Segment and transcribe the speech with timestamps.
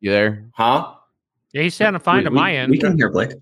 [0.00, 0.44] You there?
[0.54, 0.94] Huh?
[1.52, 2.70] Yeah, he's sounding fine We- to we- my end.
[2.70, 3.32] We can hear Blake.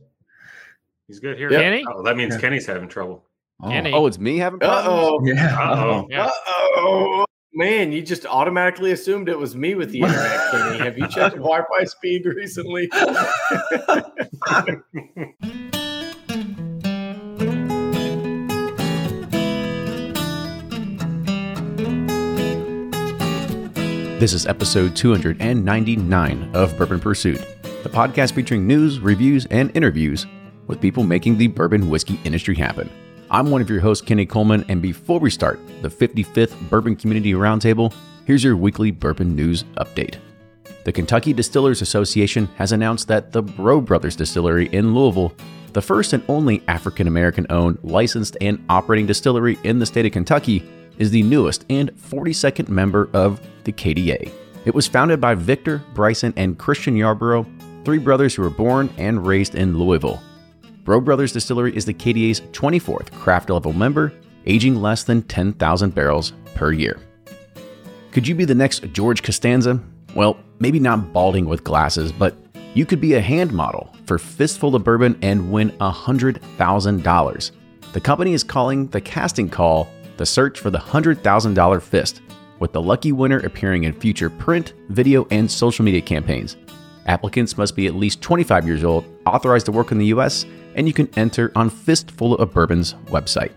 [1.09, 1.51] He's good here.
[1.53, 1.61] Yeah.
[1.61, 1.85] Kenny?
[1.93, 2.41] Oh, that means Yeah.
[2.41, 3.25] Kenny's having trouble.
[3.63, 3.93] Oh, Kenny.
[3.93, 5.21] Oh, it's me having Uh-oh.
[5.25, 5.57] yeah.
[5.61, 6.07] Uh-oh.
[6.11, 6.27] Yeah.
[6.27, 6.31] Uh
[6.77, 7.25] oh.
[7.53, 10.79] Man, you just automatically assumed it was me with the internet, Kenny.
[10.79, 12.89] Have you checked Wi-Fi speed recently?
[24.25, 27.45] This is episode 299 of Bourbon Pursuit,
[27.83, 30.25] the podcast featuring news, reviews, and interviews
[30.67, 32.89] with people making the bourbon whiskey industry happen.
[33.31, 37.33] I'm one of your hosts, Kenny Coleman, and before we start the 55th Bourbon Community
[37.35, 37.93] Roundtable,
[38.25, 40.17] here's your weekly bourbon news update.
[40.85, 45.35] The Kentucky Distillers Association has announced that the Brough Brothers Distillery in Louisville,
[45.75, 50.13] the first and only African American owned, licensed, and operating distillery in the state of
[50.13, 50.67] Kentucky,
[50.99, 54.31] is the newest and 42nd member of the KDA.
[54.65, 59.27] It was founded by Victor, Bryson, and Christian Yarbrough, three brothers who were born and
[59.27, 60.23] raised in Louisville.
[60.85, 64.13] Brough Brothers Distillery is the KDA's 24th craft level member,
[64.47, 66.99] aging less than 10,000 barrels per year.
[68.13, 69.81] Could you be the next George Costanza?
[70.15, 72.37] Well, maybe not balding with glasses, but
[72.75, 77.51] you could be a hand model for Fistful of Bourbon and win $100,000.
[77.93, 82.21] The company is calling the casting call the search for the $100,000 fist,
[82.59, 86.57] with the lucky winner appearing in future print, video, and social media campaigns.
[87.07, 90.87] Applicants must be at least 25 years old, authorized to work in the US, and
[90.87, 93.53] you can enter on Fistful of Bourbon's website.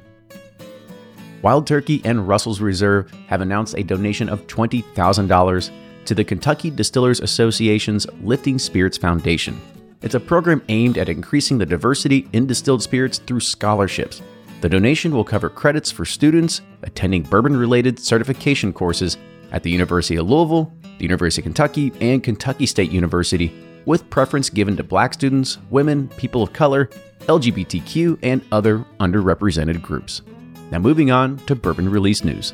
[1.42, 5.72] Wild Turkey and Russell's Reserve have announced a donation of $20,000
[6.06, 9.62] to the Kentucky Distillers Association's Lifting Spirits Foundation.
[10.02, 14.22] It's a program aimed at increasing the diversity in distilled spirits through scholarships.
[14.60, 19.16] The donation will cover credits for students attending bourbon related certification courses
[19.52, 23.54] at the University of Louisville, the University of Kentucky, and Kentucky State University,
[23.86, 26.90] with preference given to black students, women, people of color,
[27.28, 30.24] LGBTQ, and other underrepresented groups.
[30.72, 32.54] Now, moving on to bourbon release news.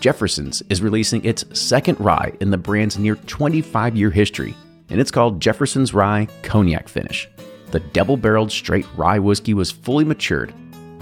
[0.00, 4.56] Jefferson's is releasing its second rye in the brand's near 25 year history,
[4.88, 7.28] and it's called Jefferson's Rye Cognac Finish.
[7.70, 10.54] The double barreled straight rye whiskey was fully matured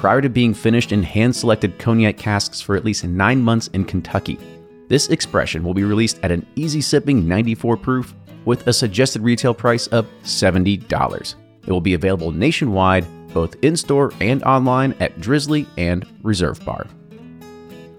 [0.02, 3.84] prior to being finished in hand selected cognac casks for at least nine months in
[3.84, 4.36] Kentucky.
[4.88, 8.12] This expression will be released at an easy sipping 94 proof
[8.44, 11.34] with a suggested retail price of $70.
[11.64, 16.88] It will be available nationwide, both in store and online at Drizly and Reserve Bar.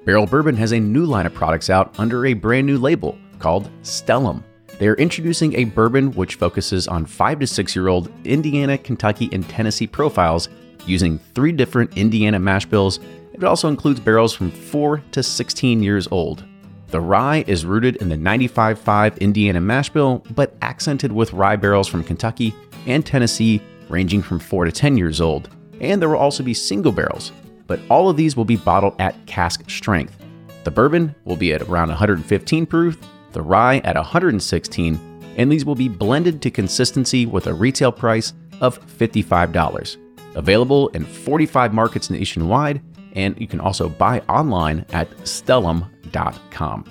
[0.03, 3.69] Barrell Bourbon has a new line of products out under a brand new label called
[3.81, 4.43] Stellum.
[4.77, 9.29] They are introducing a bourbon which focuses on 5 to 6 year old Indiana, Kentucky,
[9.31, 10.49] and Tennessee profiles
[10.88, 12.99] using three different Indiana mash bills.
[13.33, 16.44] It also includes barrels from 4 to 16 years old.
[16.88, 21.88] The rye is rooted in the 95.5 Indiana mash bill, but accented with rye barrels
[21.88, 22.53] from Kentucky
[22.85, 25.49] and Tennessee ranging from 4 to 10 years old.
[25.81, 27.31] And there will also be single barrels,
[27.67, 30.15] but all of these will be bottled at cask strength.
[30.63, 32.97] The bourbon will be at around 115 proof,
[33.31, 35.00] the rye at 116,
[35.35, 40.02] and these will be blended to consistency with a retail price of $55.
[40.35, 42.81] Available in 45 markets nationwide,
[43.13, 46.85] and you can also buy online at stellum.com.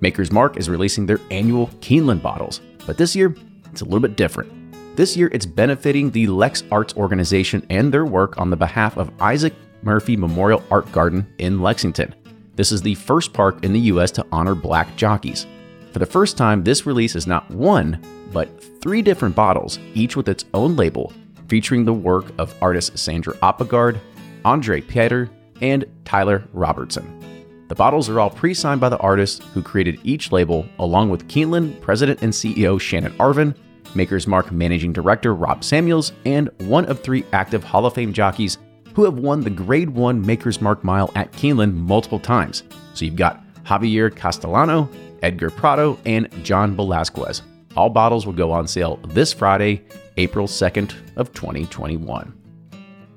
[0.00, 3.34] Maker's Mark is releasing their annual Keeneland bottles, but this year
[3.70, 4.52] it's a little bit different.
[4.96, 9.12] This year it's benefiting the Lex Arts organization and their work on the behalf of
[9.20, 12.14] Isaac Murphy Memorial Art Garden in Lexington.
[12.56, 15.46] This is the first park in the US to honor black jockeys.
[15.92, 18.48] For the first time, this release is not one, but
[18.82, 21.12] three different bottles, each with its own label,
[21.52, 24.00] featuring the work of artists Sandra Oppegard,
[24.42, 25.28] Andre Pater,
[25.60, 27.66] and Tyler Robertson.
[27.68, 31.28] The bottles are all pre signed by the artists who created each label, along with
[31.28, 33.54] Keeneland President and CEO Shannon Arvin,
[33.94, 38.56] Maker's Mark Managing Director Rob Samuels, and one of three active Hall of Fame jockeys
[38.94, 42.62] who have won the Grade 1 Maker's Mark Mile at Keeneland multiple times.
[42.94, 44.88] So you've got Javier Castellano,
[45.22, 47.42] Edgar Prado, and John Velazquez.
[47.76, 49.82] All bottles will go on sale this Friday,
[50.16, 52.38] April 2nd of 2021.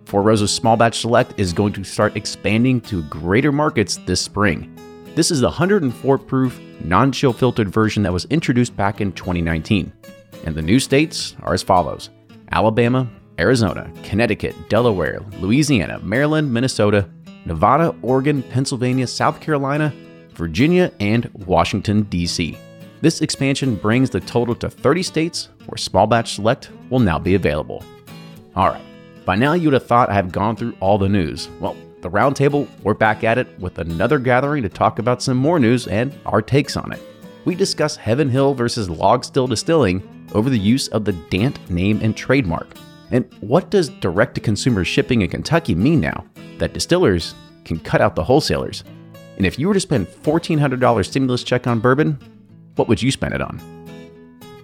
[0.05, 4.71] Four Roses Small Batch Select is going to start expanding to greater markets this spring.
[5.15, 9.91] This is the 104 proof, non chill filtered version that was introduced back in 2019.
[10.45, 12.09] And the new states are as follows
[12.51, 13.09] Alabama,
[13.39, 17.09] Arizona, Connecticut, Delaware, Louisiana, Maryland, Minnesota,
[17.45, 19.93] Nevada, Oregon, Pennsylvania, South Carolina,
[20.33, 22.57] Virginia, and Washington, D.C.
[23.01, 27.35] This expansion brings the total to 30 states where Small Batch Select will now be
[27.35, 27.83] available.
[28.55, 28.81] All right,
[29.25, 31.49] by now you would have thought I have gone through all the news.
[31.59, 35.59] Well, the roundtable, we're back at it with another gathering to talk about some more
[35.59, 37.01] news and our takes on it.
[37.45, 40.03] we discuss Heaven Hill versus Log Still Distilling
[40.33, 42.75] over the use of the Dant name and trademark.
[43.11, 46.25] And what does direct to consumer shipping in Kentucky mean now
[46.57, 48.83] that distillers can cut out the wholesalers?
[49.37, 52.17] And if you were to spend $1,400 stimulus check on bourbon,
[52.75, 53.59] what would you spend it on?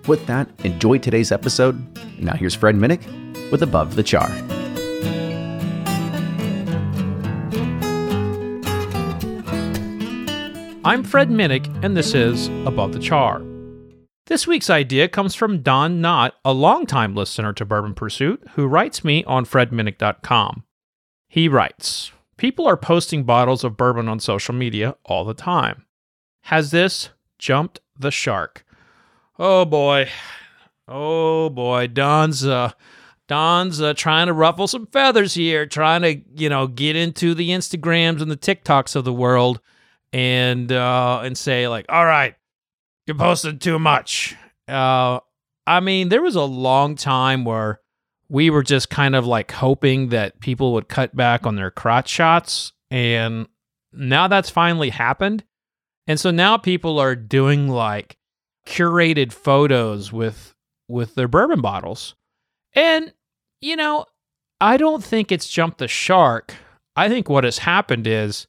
[0.08, 1.80] With that, enjoy today's episode.
[2.20, 3.02] Now here's Fred Minnick
[3.52, 4.30] with Above the Char.
[10.84, 13.44] I'm Fred Minnick, and this is Above the Char.
[14.26, 19.04] This week's idea comes from Don Knott, a longtime listener to Bourbon Pursuit, who writes
[19.04, 20.64] me on fredminnick.com.
[21.28, 25.86] He writes People are posting bottles of bourbon on social media all the time.
[26.46, 28.66] Has this jumped the shark?
[29.40, 30.10] Oh boy.
[30.88, 31.88] Oh boy.
[31.88, 32.72] Don's uh
[33.28, 37.52] Don's uh, trying to ruffle some feathers here, trying to, you know, get into the
[37.52, 39.62] Instagrams and the TikToks of the world
[40.12, 42.36] and uh and say like, "All right,
[43.08, 44.36] you're posting too much."
[44.68, 45.20] Uh
[45.66, 47.80] I mean, there was a long time where
[48.28, 52.10] we were just kind of like hoping that people would cut back on their crotch
[52.10, 53.48] shots and
[53.94, 55.44] now that's finally happened.
[56.12, 58.18] And so now people are doing like
[58.68, 60.54] curated photos with
[60.90, 62.16] with their bourbon bottles.
[62.74, 63.14] And
[63.62, 64.04] you know,
[64.60, 66.54] I don't think it's jumped the shark.
[66.98, 68.46] I think what has happened is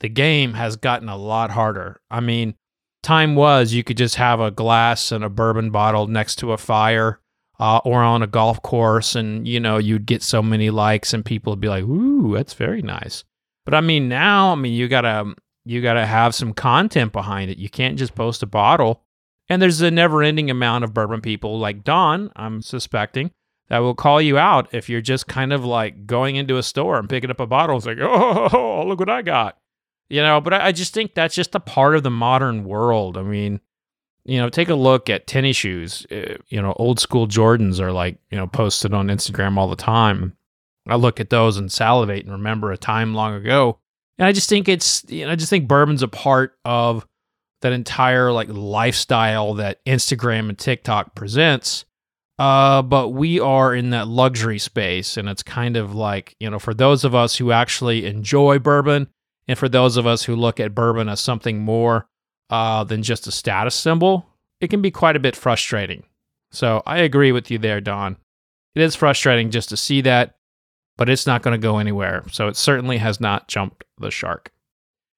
[0.00, 2.02] the game has gotten a lot harder.
[2.10, 2.54] I mean,
[3.02, 6.58] time was you could just have a glass and a bourbon bottle next to a
[6.58, 7.18] fire
[7.58, 11.24] uh, or on a golf course, and you know you'd get so many likes, and
[11.24, 13.24] people would be like, "Ooh, that's very nice."
[13.64, 15.34] But I mean, now, I mean, you gotta
[15.66, 17.58] you gotta have some content behind it.
[17.58, 19.02] You can't just post a bottle.
[19.48, 23.30] And there's a never-ending amount of bourbon people like Don, I'm suspecting,
[23.68, 26.98] that will call you out if you're just kind of like going into a store
[26.98, 27.76] and picking up a bottle.
[27.76, 29.58] It's like, oh, look what I got.
[30.08, 33.18] You know, but I just think that's just a part of the modern world.
[33.18, 33.60] I mean,
[34.24, 36.06] you know, take a look at tennis shoes.
[36.10, 39.76] Uh, you know, old school Jordans are like, you know, posted on Instagram all the
[39.76, 40.36] time.
[40.86, 43.80] I look at those and salivate and remember a time long ago.
[44.18, 47.06] And I just think it's, you know, I just think bourbon's a part of
[47.62, 51.84] that entire like lifestyle that Instagram and TikTok presents.
[52.38, 56.58] Uh, but we are in that luxury space, and it's kind of like, you know,
[56.58, 59.08] for those of us who actually enjoy bourbon,
[59.48, 62.06] and for those of us who look at bourbon as something more
[62.50, 64.26] uh, than just a status symbol,
[64.60, 66.02] it can be quite a bit frustrating.
[66.52, 68.18] So I agree with you there, Don.
[68.74, 70.34] It is frustrating just to see that,
[70.96, 72.24] but it's not going to go anywhere.
[72.30, 74.52] So it certainly has not jumped the shark.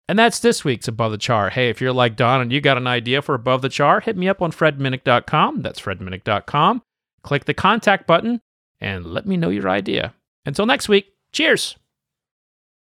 [0.09, 1.51] And that's this week's Above the Char.
[1.51, 4.17] Hey, if you're like Don and you got an idea for Above the Char, hit
[4.17, 5.61] me up on fredminnick.com.
[5.61, 6.83] That's fredminnick.com.
[7.23, 8.41] Click the contact button
[8.81, 10.15] and let me know your idea.
[10.47, 11.77] Until next week, cheers.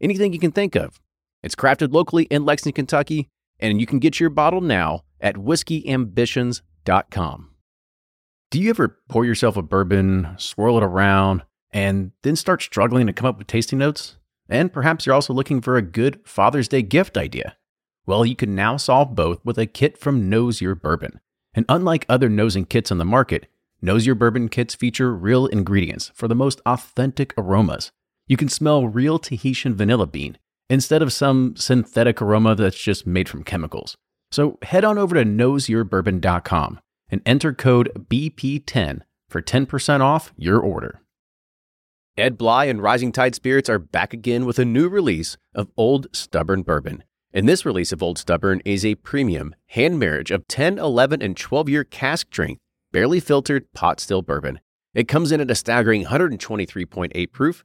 [0.00, 1.00] anything you can think of.
[1.42, 3.28] It's crafted locally in Lexington, Kentucky,
[3.58, 7.50] and you can get your bottle now at whiskeyambitions.com.
[8.50, 13.12] Do you ever pour yourself a bourbon, swirl it around, and then start struggling to
[13.12, 14.16] come up with tasting notes?
[14.48, 17.56] And perhaps you're also looking for a good Father's Day gift idea.
[18.06, 21.20] Well, you can now solve both with a kit from Nose Your Bourbon.
[21.54, 23.46] And unlike other nosing kits on the market,
[23.80, 27.92] Nose Your Bourbon kits feature real ingredients for the most authentic aromas.
[28.30, 33.28] You can smell real Tahitian vanilla bean instead of some synthetic aroma that's just made
[33.28, 33.96] from chemicals.
[34.30, 41.00] So head on over to noseyourbourbon.com and enter code BP10 for 10% off your order.
[42.16, 46.06] Ed Bly and Rising Tide Spirits are back again with a new release of Old
[46.12, 47.02] Stubborn Bourbon.
[47.34, 51.36] And this release of Old Stubborn is a premium hand marriage of 10, 11, and
[51.36, 52.60] 12 year cask strength,
[52.92, 54.60] barely filtered pot still bourbon.
[54.94, 57.64] It comes in at a staggering 123.8 proof,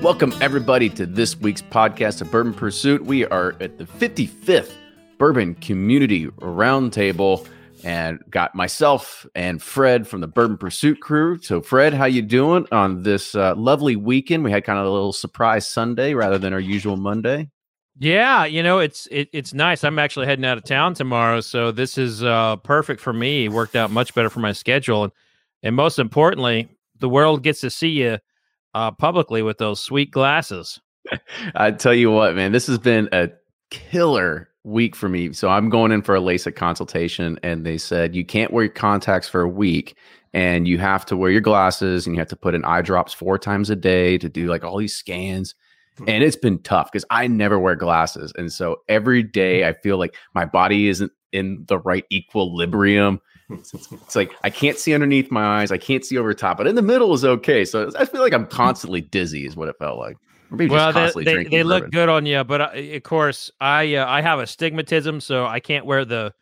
[0.00, 3.04] Welcome, everybody, to this week's podcast of Bourbon Pursuit.
[3.04, 4.72] We are at the 55th
[5.18, 7.44] Bourbon Community Roundtable
[7.82, 11.42] and got myself and Fred from the Bourbon Pursuit crew.
[11.42, 14.44] So, Fred, how you doing on this uh, lovely weekend?
[14.44, 17.50] We had kind of a little surprise Sunday rather than our usual Monday.
[17.98, 19.82] Yeah, you know it's it, it's nice.
[19.82, 23.46] I'm actually heading out of town tomorrow, so this is uh, perfect for me.
[23.46, 25.12] It worked out much better for my schedule, and,
[25.64, 26.68] and most importantly,
[27.00, 28.18] the world gets to see you
[28.78, 30.80] uh, publicly with those sweet glasses.
[31.56, 33.28] I tell you what, man, this has been a
[33.70, 35.32] killer week for me.
[35.32, 38.72] So I'm going in for a LASIK consultation, and they said you can't wear your
[38.72, 39.96] contacts for a week,
[40.32, 43.12] and you have to wear your glasses, and you have to put in eye drops
[43.12, 45.56] four times a day to do like all these scans.
[46.06, 49.98] And it's been tough because I never wear glasses, and so every day I feel
[49.98, 53.20] like my body isn't in the right equilibrium.
[53.50, 56.74] It's like I can't see underneath my eyes, I can't see over top, but in
[56.74, 57.64] the middle is okay.
[57.64, 60.16] So I feel like I'm constantly dizzy, is what it felt like.
[60.50, 63.50] Well, just they, constantly they, drinking they look good on you, but I, of course,
[63.60, 66.32] I uh, I have astigmatism, so I can't wear the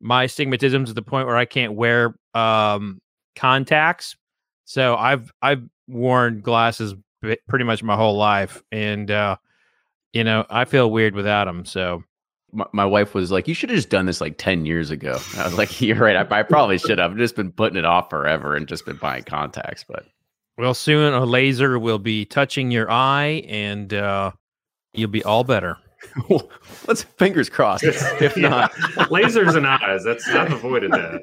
[0.00, 3.00] my astigmatism to the point where I can't wear um,
[3.34, 4.16] contacts.
[4.64, 6.94] So I've I've worn glasses
[7.48, 9.36] pretty much my whole life, and uh,
[10.12, 11.64] you know I feel weird without them.
[11.64, 12.02] So
[12.72, 15.44] my, wife was like, "You should have just done this like ten years ago." I
[15.44, 16.16] was like, "You're right.
[16.16, 17.12] I, I probably should have.
[17.12, 20.06] I've just been putting it off forever and just been buying contacts." But
[20.58, 24.32] well, soon a laser will be touching your eye, and uh,
[24.94, 25.76] you'll be all better.
[26.86, 27.84] let's fingers crossed.
[27.84, 28.48] If Yeah.
[28.48, 28.72] not,
[29.10, 30.04] lasers and eyes.
[30.04, 31.22] That's I've avoided that.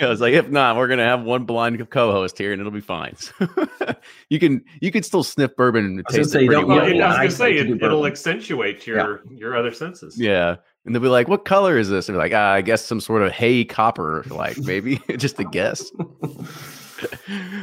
[0.00, 2.80] I was like, if not, we're gonna have one blind co-host here, and it'll be
[2.80, 3.14] fine.
[4.28, 6.68] you can you can still sniff bourbon and was taste say, it you pretty don't
[6.68, 6.86] Well, well.
[6.86, 8.12] need I was Yeah, gonna I say like to it, do it'll bourbon.
[8.12, 10.20] accentuate your your other senses.
[10.20, 10.56] Yeah.
[10.86, 12.08] And they'll be like, what color is this?
[12.08, 15.44] And they're like, ah, I guess some sort of hay copper, like maybe just a
[15.44, 15.90] guess.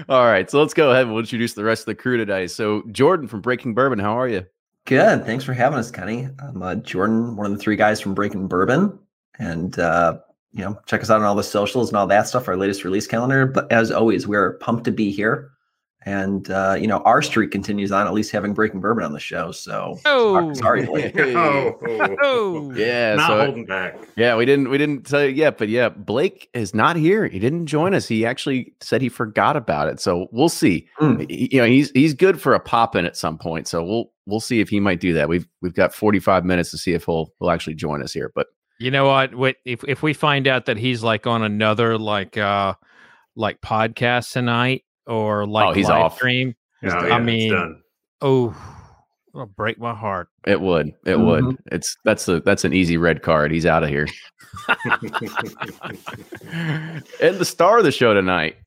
[0.08, 0.50] All right.
[0.50, 2.46] So let's go ahead and we'll introduce the rest of the crew today.
[2.48, 4.46] So, Jordan from Breaking Bourbon, how are you?
[4.88, 5.25] Good.
[5.25, 6.29] Thanks for having us, Kenny.
[6.39, 8.98] I'm uh, Jordan, one of the three guys from Breaking Bourbon.
[9.38, 10.20] And, uh,
[10.53, 12.86] you know, check us out on all the socials and all that stuff, our latest
[12.86, 13.46] release calendar.
[13.46, 15.51] But as always, we're pumped to be here.
[16.08, 19.20] And, uh, you know, our streak continues on, at least having Breaking Bourbon on the
[19.20, 19.52] show.
[19.52, 21.14] So, Oh, sorry, Blake.
[21.20, 21.78] Oh,
[22.24, 23.16] oh, Yeah.
[23.16, 24.00] not so holding back.
[24.16, 27.28] Yeah, we didn't we didn't tell you yet, but yeah, Blake is not here.
[27.28, 28.08] He didn't join us.
[28.08, 30.00] He actually said he forgot about it.
[30.00, 30.88] So we'll see.
[30.96, 31.18] Hmm.
[31.18, 33.68] Y- You know, he's he's good for a pop in at some point.
[33.68, 35.28] So we'll we'll see if he might do that.
[35.28, 38.32] We've we've got 45 minutes to see if he'll he'll actually join us here.
[38.34, 38.48] But
[38.80, 39.36] You know what?
[39.36, 42.76] Wait, if if we find out that he's like on another like uh
[43.36, 46.16] like podcast tonight or like Oh, he's live off.
[46.18, 47.82] stream, No, yeah, I mean-
[48.22, 48.56] oh,
[49.34, 50.30] it'll break my heart.
[50.46, 50.88] it would.
[51.06, 51.26] It Mhm.
[51.26, 51.58] would.
[51.72, 53.52] It's that's the that's an easy red card.
[53.52, 54.08] He's out of here.
[57.22, 58.58] and the star of the show tonight.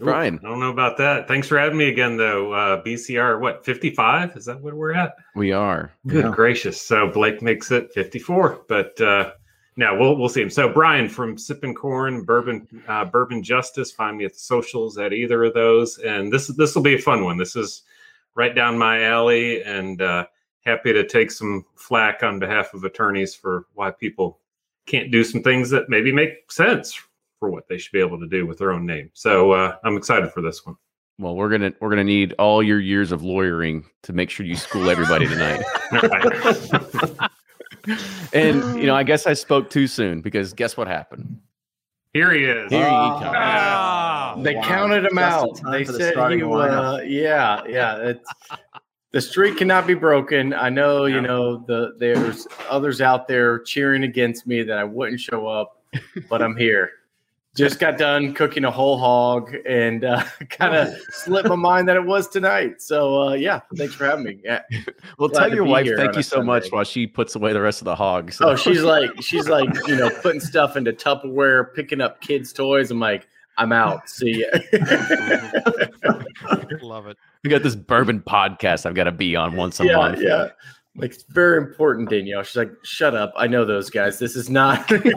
[0.00, 0.38] Ooh, Brian.
[0.44, 1.26] I don't know about that.
[1.26, 2.52] Thanks for having me again, though.
[2.52, 4.36] Uh, BCR, what, 55?
[4.36, 5.14] Is that where we're at?
[5.34, 5.90] We are.
[6.06, 6.30] Good Yeah.
[6.30, 6.80] gracious.
[6.80, 9.32] So Blake makes it 54, but uh,
[9.78, 10.50] now we'll we'll see him.
[10.50, 13.92] So Brian from Sipping Corn, Bourbon uh, Bourbon Justice.
[13.92, 17.00] Find me at the socials at either of those, and this this will be a
[17.00, 17.36] fun one.
[17.36, 17.82] This is
[18.34, 20.26] right down my alley, and uh,
[20.64, 24.40] happy to take some flack on behalf of attorneys for why people
[24.86, 27.00] can't do some things that maybe make sense
[27.38, 29.10] for what they should be able to do with their own name.
[29.14, 30.76] So uh, I'm excited for this one.
[31.20, 34.56] Well, we're gonna we're gonna need all your years of lawyering to make sure you
[34.56, 35.62] school everybody tonight.
[38.32, 41.40] And you know, I guess I spoke too soon because guess what happened?
[42.14, 42.70] Here he is.
[42.70, 43.18] Here he Ah.
[43.18, 43.34] comes.
[43.36, 44.62] Ah, They Wow.
[44.62, 45.60] counted him Just out.
[45.70, 46.98] They for the said he lineup.
[47.00, 47.96] uh, yeah, yeah.
[47.98, 48.30] It's,
[49.12, 50.52] the streak cannot be broken.
[50.54, 55.20] I know, you know, the there's others out there cheering against me that I wouldn't
[55.20, 55.82] show up,
[56.28, 56.90] but I'm here.
[57.58, 61.96] Just got done cooking a whole hog and uh, kind of slipped my mind that
[61.96, 62.80] it was tonight.
[62.80, 64.40] So uh, yeah, thanks for having me.
[64.44, 64.62] Yeah.
[65.18, 67.60] Well, Glad tell your wife thank you a so much while she puts away the
[67.60, 68.32] rest of the hog.
[68.32, 72.52] So- Oh, she's like she's like you know putting stuff into Tupperware, picking up kids'
[72.52, 72.90] toys.
[72.92, 74.08] I'm like, I'm out.
[74.08, 74.46] See ya.
[76.82, 77.16] love it.
[77.42, 80.20] we got this bourbon podcast I've got to be on once a yeah, month.
[80.20, 80.48] yeah.
[80.98, 82.42] Like it's very important, Danielle.
[82.42, 83.32] She's like, shut up.
[83.36, 84.18] I know those guys.
[84.18, 84.90] This is not.
[84.90, 85.04] Like,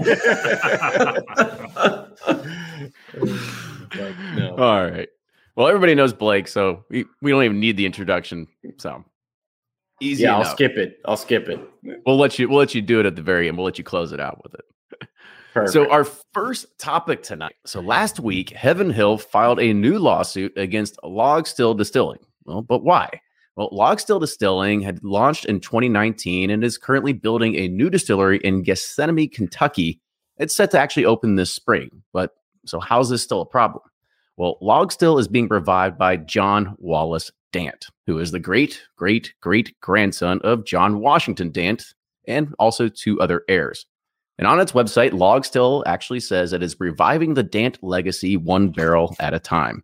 [4.36, 4.56] no.
[4.58, 5.10] All right.
[5.56, 8.48] Well, everybody knows Blake, so we, we don't even need the introduction.
[8.78, 9.04] So
[10.02, 10.48] Easy yeah, enough.
[10.48, 11.00] I'll skip it.
[11.06, 11.60] I'll skip it.
[12.06, 12.50] We'll let you.
[12.50, 13.56] We'll let you do it at the very end.
[13.56, 15.08] We'll let you close it out with it.
[15.54, 15.74] Perfect.
[15.74, 17.56] So, our first topic tonight.
[17.66, 22.20] So, last week, Heaven Hill filed a new lawsuit against Log Still Distilling.
[22.46, 23.10] Well, but why?
[23.55, 28.39] Well, Log Still Distilling had launched in 2019 and is currently building a new distillery
[28.43, 30.00] in Gethsemane, Kentucky.
[30.38, 32.03] It's set to actually open this spring.
[32.13, 32.31] But
[32.65, 33.84] so, how's this still a problem?
[34.38, 39.34] Well, Log Still is being revived by John Wallace Dant, who is the great, great,
[39.41, 41.93] great grandson of John Washington Dant
[42.27, 43.86] and also two other heirs.
[44.38, 48.70] And on its website, Log Still actually says it is reviving the Dant legacy one
[48.70, 49.84] barrel at a time.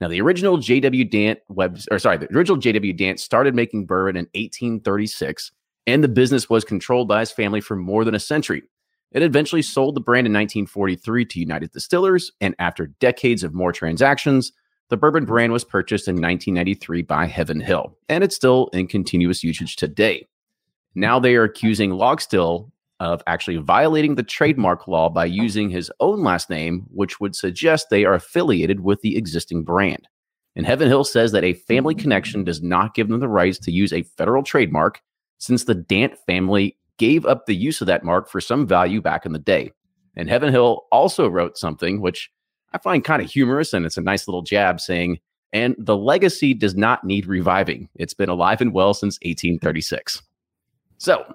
[0.00, 4.16] Now, the original JW Dant web, or sorry, the original JW Dant started making bourbon
[4.16, 5.52] in 1836,
[5.86, 8.62] and the business was controlled by his family for more than a century.
[9.12, 13.72] It eventually sold the brand in 1943 to United Distillers, and after decades of more
[13.72, 14.52] transactions,
[14.88, 19.44] the bourbon brand was purchased in 1993 by Heaven Hill, and it's still in continuous
[19.44, 20.26] usage today.
[20.94, 25.30] Now they are accusing Log Still of actually violating the trademark law by oh.
[25.30, 30.06] using his own last name, which would suggest they are affiliated with the existing brand.
[30.54, 32.46] And Heaven Hill says that a family connection mm.
[32.46, 35.00] does not give them the rights to use a federal trademark
[35.38, 39.24] since the Dant family gave up the use of that mark for some value back
[39.24, 39.72] in the day.
[40.16, 42.30] And Heaven Hill also wrote something which
[42.72, 45.18] I find kind of humorous and it's a nice little jab saying,
[45.52, 47.88] and the legacy does not need reviving.
[47.94, 50.22] It's been alive and well since 1836.
[50.98, 51.34] So,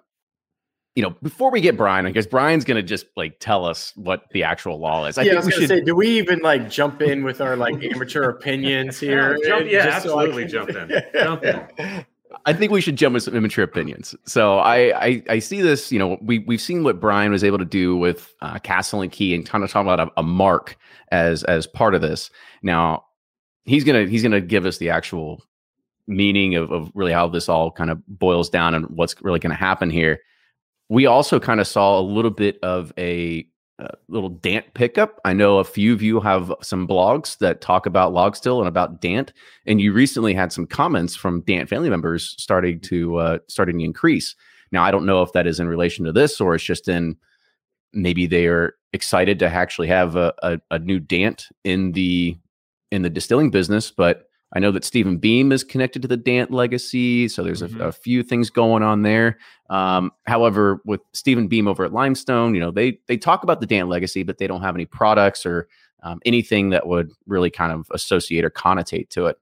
[0.95, 3.91] you know, before we get Brian, I guess Brian's going to just like tell us
[3.95, 5.17] what the actual law is.
[5.17, 5.69] I yeah, I think was gonna should.
[5.79, 9.37] say, do we even like jump in with our like amateur opinions here?
[9.43, 11.03] Yeah, jump- yeah, Just so absolutely can- jump in.
[11.13, 12.05] Jump in.
[12.45, 14.13] I think we should jump with some immature opinions.
[14.25, 15.91] So I, I, I see this.
[15.91, 19.11] You know, we we've seen what Brian was able to do with uh, Castle and
[19.11, 20.77] Key, and kind of talking about a, a mark
[21.11, 22.29] as as part of this.
[22.61, 23.05] Now
[23.63, 25.43] he's gonna he's gonna give us the actual
[26.07, 29.49] meaning of, of really how this all kind of boils down and what's really going
[29.51, 30.19] to happen here.
[30.89, 35.19] We also kind of saw a little bit of a, uh little Dant pickup.
[35.25, 38.67] I know a few of you have some blogs that talk about Log Still and
[38.67, 39.33] about Dant,
[39.65, 43.85] and you recently had some comments from Dant family members starting to uh, starting to
[43.85, 44.35] increase.
[44.71, 47.17] Now, I don't know if that is in relation to this or it's just in
[47.93, 52.37] maybe they are excited to actually have a, a, a new Dant in the
[52.91, 56.51] in the distilling business, but I know that Stephen Beam is connected to the Dant
[56.51, 57.79] legacy, so there's Mhm.
[57.79, 59.37] a, a few things going on there.
[59.69, 63.65] Um, however, with Stephen Beam over at Limestone, you know they they talk about the
[63.67, 65.67] Dant legacy, but they don't have any products or
[66.03, 69.37] um, anything that would really kind of associate or connotate to it.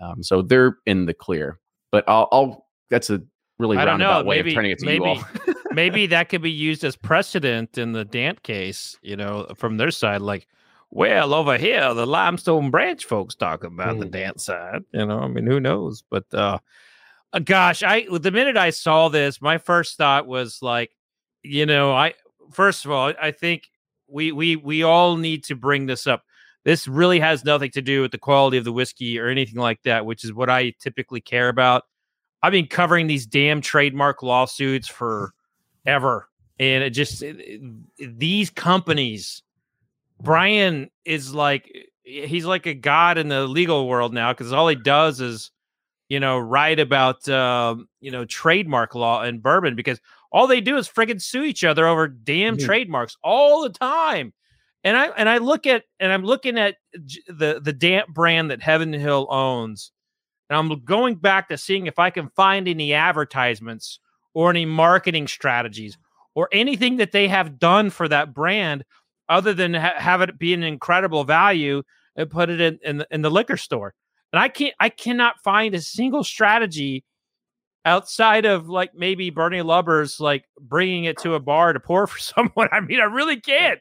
[0.00, 1.58] Um, so they're in the clear.
[1.92, 3.22] But I'll, I'll that's a
[3.58, 4.28] really I don't roundabout know.
[4.28, 5.24] way Maybe of turning it to maybe you all.
[5.72, 8.98] maybe that could be used as precedent in the Dant case.
[9.02, 10.46] You know, from their side, like,
[10.90, 14.82] well, over here, the Limestone Branch folks talk about the Dant's side.
[14.92, 16.02] You know, I mean, who knows?
[16.10, 16.58] But uh,
[17.32, 20.90] uh, gosh, I the minute I saw this, my first thought was like,
[21.42, 22.14] you know, I
[22.50, 23.68] first of all, I think
[24.08, 26.24] we we we all need to bring this up.
[26.64, 29.82] This really has nothing to do with the quality of the whiskey or anything like
[29.84, 31.84] that, which is what I typically care about.
[32.42, 35.32] I've been covering these damn trademark lawsuits for
[35.86, 37.40] ever, and it just it-
[37.98, 39.42] it- these companies.
[40.20, 41.70] Brian is like
[42.02, 45.50] he's like a god in the legal world now because all he does is
[46.08, 50.00] you know write about um, you know trademark law and bourbon because
[50.32, 52.64] all they do is friggin' sue each other over damn Mhm.
[52.64, 54.32] trademarks all the time.
[54.84, 58.62] And I and I look at and I'm looking at the the Dant brand that
[58.62, 59.92] Heaven Hill owns,
[60.48, 63.98] and I'm going back to seeing if I can find any advertisements
[64.34, 65.98] or any marketing strategies
[66.34, 68.84] or anything that they have done for that brand
[69.28, 71.82] other than ha- have it be an incredible value
[72.16, 73.94] and put it in in the, in the liquor store.
[74.32, 77.04] And I can't I cannot find a single strategy
[77.84, 82.18] outside of like maybe Bernie Lubbers like bringing it to a bar to pour for
[82.18, 82.68] someone.
[82.72, 83.80] I mean, I really can't.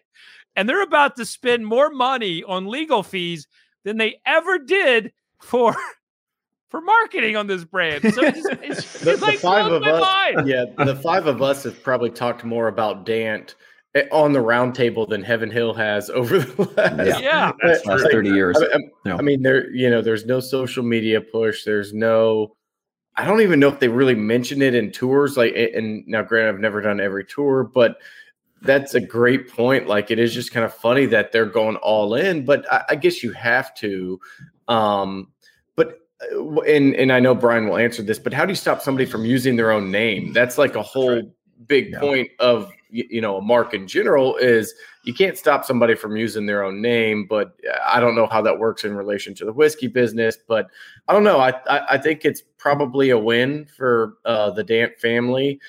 [0.55, 3.47] And they're about to spend more money on legal fees
[3.83, 5.75] than they ever did for
[6.69, 8.01] for marketing on this brand.
[8.13, 10.47] So it's, it's, The, it's the like five of my us, mind.
[10.49, 13.55] yeah, the five of us have probably talked more about Dant
[14.11, 17.21] on the roundtable than Heaven Hill has over the last.
[17.21, 17.51] Yeah.
[17.63, 18.57] That's Uh, Last like, 30 years.
[18.57, 19.15] I, I- Yeah.
[19.17, 21.63] I mean, there, you know, there's no social media push.
[21.63, 22.55] There's no,
[23.15, 25.37] I don't even know if they really mention it in tours.
[25.37, 27.97] Like, and now, granted, I've never done every tour, but
[28.61, 29.87] that's a great point.
[29.87, 32.95] Like, it is just kind of funny that they're going all in, but I, I
[32.95, 34.19] guess you have to.
[34.67, 35.31] Um,
[35.75, 35.99] but
[36.35, 39.05] uh, and and I know Brian will answer this, but how do you stop somebody
[39.05, 40.33] from using their own name?
[40.33, 41.21] That's like a whole
[41.67, 41.99] big Yeah.
[41.99, 44.73] point of you, know a mark in general is
[45.03, 48.59] you can't stop somebody from using their own name, but I don't know how that
[48.59, 50.37] works in relation to the whiskey business.
[50.47, 50.67] But
[51.07, 51.39] I don't know.
[51.39, 55.59] I I, I think it's probably a win for uh, the Dant family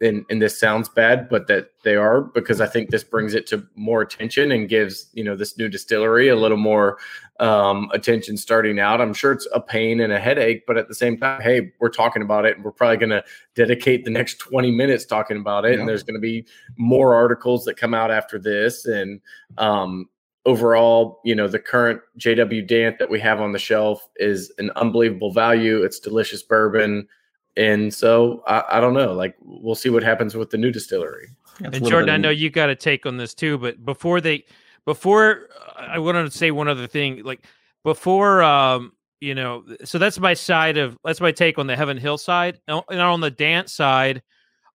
[0.00, 3.46] and, and this sounds bad, but that they are because I think this brings it
[3.48, 6.98] to more attention and gives you know this new distillery a little more
[7.40, 9.00] um, attention starting out.
[9.00, 11.88] I'm sure it's a pain and a headache, but at the same time, hey, we're
[11.88, 15.64] talking about it, and we're probably going to dedicate the next 20 minutes talking about
[15.64, 15.80] it, yeah.
[15.80, 19.20] and there's going to be more articles that come out after this, and
[19.58, 20.08] um,
[20.46, 24.70] overall, you know, the current JW Dant that we have on the shelf is an
[24.76, 25.82] unbelievable value.
[25.82, 27.08] It's delicious bourbon.
[27.56, 29.12] And so I, I don't know.
[29.12, 31.28] Like we'll see what happens with the new distillery.
[31.60, 34.44] Yeah, and Jordan, I know you got a take on this too, but before they,
[34.84, 37.46] before I wanted to say one other thing, like
[37.82, 41.96] before, um, you know, so that's my side of that's my take on the Heaven
[41.96, 44.22] Hill side, and on the Dant's side.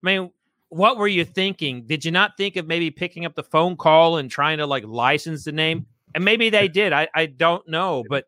[0.04, 0.32] I mean,
[0.70, 1.86] what were you thinking?
[1.86, 4.84] Did you not think of maybe picking up the phone call and trying to like
[4.86, 5.86] license the name?
[6.15, 6.94] And maybe they did.
[6.94, 8.26] I I don't know, but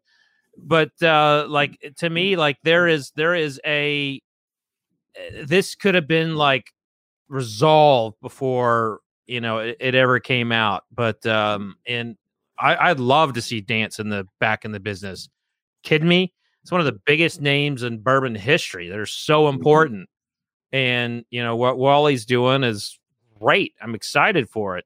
[0.57, 4.21] but uh like to me, like there is there is a
[5.45, 6.73] this could have been like
[7.27, 10.83] resolved before you know it, it ever came out.
[10.91, 12.17] But um, and
[12.59, 15.29] I, would love to see Dants in the back in the business.
[15.83, 16.33] Kidding me?
[16.61, 18.87] It's one of the biggest names in bourbon history.
[18.87, 19.57] They're so mm-hmm.
[19.57, 20.09] important,
[20.71, 22.99] and you know what Wally's doing is
[23.39, 23.73] great.
[23.81, 24.85] I'm excited for it,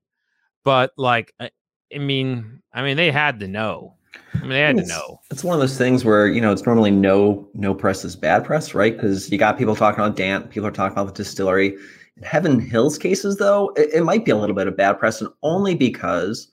[0.63, 1.51] but like, I,
[1.93, 3.96] I mean, I mean, they had to know.
[4.33, 5.19] I mean, they had it's, to know.
[5.31, 8.45] It's one of those things where you know it's normally no no press is bad
[8.45, 8.95] press, right?
[8.95, 11.75] Because you got people talking about Dant, people are talking about the distillery.
[12.17, 15.21] In Heaven Hills cases, though, it, it might be a little bit of bad press,
[15.21, 16.51] and only because,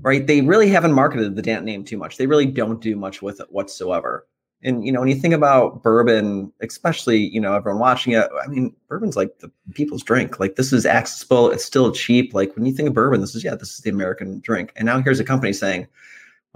[0.00, 2.16] right, they really haven't marketed the Dant name too much.
[2.16, 4.26] They really don't do much with it whatsoever.
[4.62, 8.46] And you know, when you think about bourbon, especially you know everyone watching it, I
[8.48, 10.40] mean, bourbon's like the people's drink.
[10.40, 11.50] Like this is accessible.
[11.50, 12.32] It's still cheap.
[12.34, 14.72] Like when you think of bourbon, this is yeah, this is the American drink.
[14.76, 15.86] And now here's a company saying,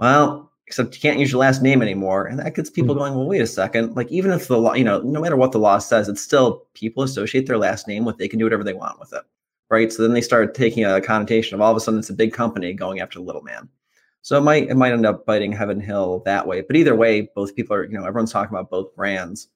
[0.01, 2.25] well, except you can't use your last name anymore.
[2.25, 3.03] And that gets people mm-hmm.
[3.03, 3.95] going, well, wait a second.
[3.95, 6.65] Like, even if the law, you know, no matter what the law says, it's still
[6.73, 9.21] people associate their last name with, they can do whatever they want with it.
[9.69, 9.93] Right.
[9.93, 12.33] So then they start taking a connotation of all of a sudden it's a big
[12.33, 13.69] company going after the little man.
[14.23, 16.61] So it might, it might end up biting Heaven Hill that way.
[16.61, 19.47] But either way, both people are, you know, everyone's talking about both brands.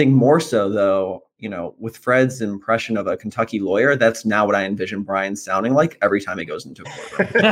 [0.00, 4.24] I think more so though, you know, with Fred's impression of a Kentucky lawyer, that's
[4.24, 7.44] now what I envision Brian sounding like every time he goes into a courtroom.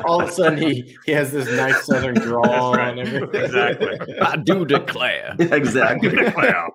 [0.06, 2.96] All of a sudden, he he has this nice southern drawl right.
[2.96, 3.44] and everything.
[3.44, 4.20] Exactly.
[4.20, 5.34] I do declare.
[5.40, 6.10] exactly.
[6.10, 6.62] Do declare.
[6.62, 6.70] All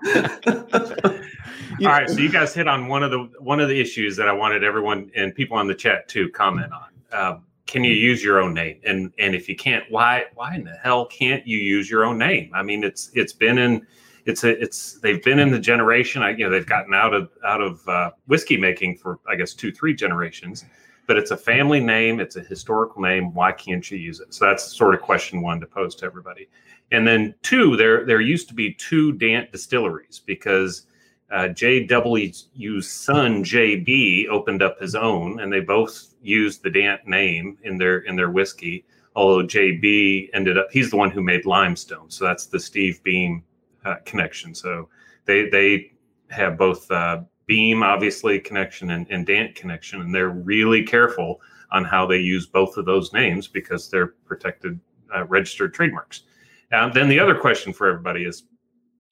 [1.85, 4.33] right, so you guys hit on one of the one of the issues that I
[4.33, 6.89] wanted everyone and people on the chat to comment on.
[7.17, 8.81] Um, can you use your own name?
[8.83, 12.17] And and if you can't, why why in the hell can't you use your own
[12.17, 12.51] name?
[12.53, 13.87] I mean, it's it's been in
[14.25, 16.21] it's a, it's they've been in the generation.
[16.21, 19.53] I, you know, they've gotten out of out of uh, whiskey making for I guess
[19.53, 20.65] two three generations,
[21.07, 22.19] but it's a family name.
[22.19, 23.33] It's a historical name.
[23.33, 24.33] Why can't you use it?
[24.33, 26.49] So that's sort of question one to pose to everybody.
[26.91, 30.87] And then two, there there used to be two Dant distilleries because
[31.31, 32.47] uh, J.W.'s
[32.87, 34.27] son J.B.
[34.29, 38.31] opened up his own, and they both used the Dant name in their in their
[38.31, 38.85] whiskey.
[39.15, 40.29] Although J.B.
[40.33, 43.43] ended up, he's the one who made Limestone, so that's the Steve Beam
[43.85, 44.53] uh, connection.
[44.53, 44.89] So
[45.25, 45.93] they they
[46.29, 51.83] have both uh, Beam obviously connection and, and Dant connection, and they're really careful on
[51.83, 54.79] how they use both of those names because they're protected
[55.15, 56.23] uh, registered trademarks.
[56.71, 58.43] And then the other question for everybody is,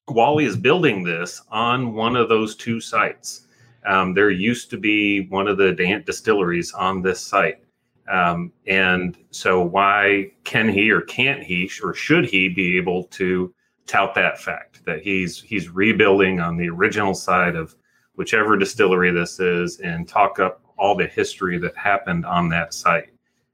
[0.09, 3.47] Wally is building this on one of those two sites.
[3.85, 7.63] Um, there used to be one of the Dant distilleries on this site.
[8.09, 13.53] Um, and so, why can he or can't he or should he be able to
[13.87, 17.75] tout that fact that he's he's rebuilding on the original side of
[18.15, 23.09] whichever distillery this is and talk up all the history that happened on that site.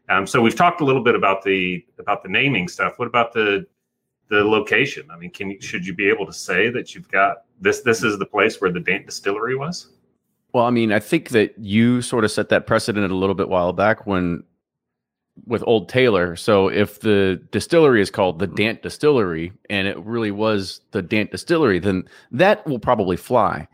[0.10, 3.00] Um, so we've talked a little bit about the about the naming stuff.
[3.00, 3.65] What about the
[4.30, 5.08] the location?
[5.12, 7.82] I mean, can you, should you be able to say that you've got this?
[7.82, 9.89] This is the place where the Dant distillery was.
[10.54, 13.50] Well, I mean, I think that you sort of set that precedent a little bit
[13.50, 14.43] while back when
[15.46, 16.36] with Old Taylor.
[16.36, 21.32] So if the distillery is called the Dant Distillery and it really was the Dant
[21.32, 23.67] Distillery, then that will probably fly.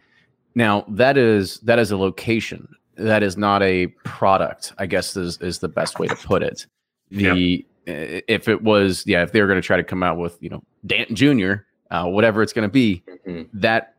[0.56, 2.68] Now that is that is a location.
[2.96, 4.74] That is not a product.
[4.78, 6.66] I guess is is the best way to put it.
[7.12, 10.38] The if it was yeah if they were going to try to come out with
[10.42, 13.44] you know Dant Junior uh, whatever it's going to be mm-hmm.
[13.54, 13.96] that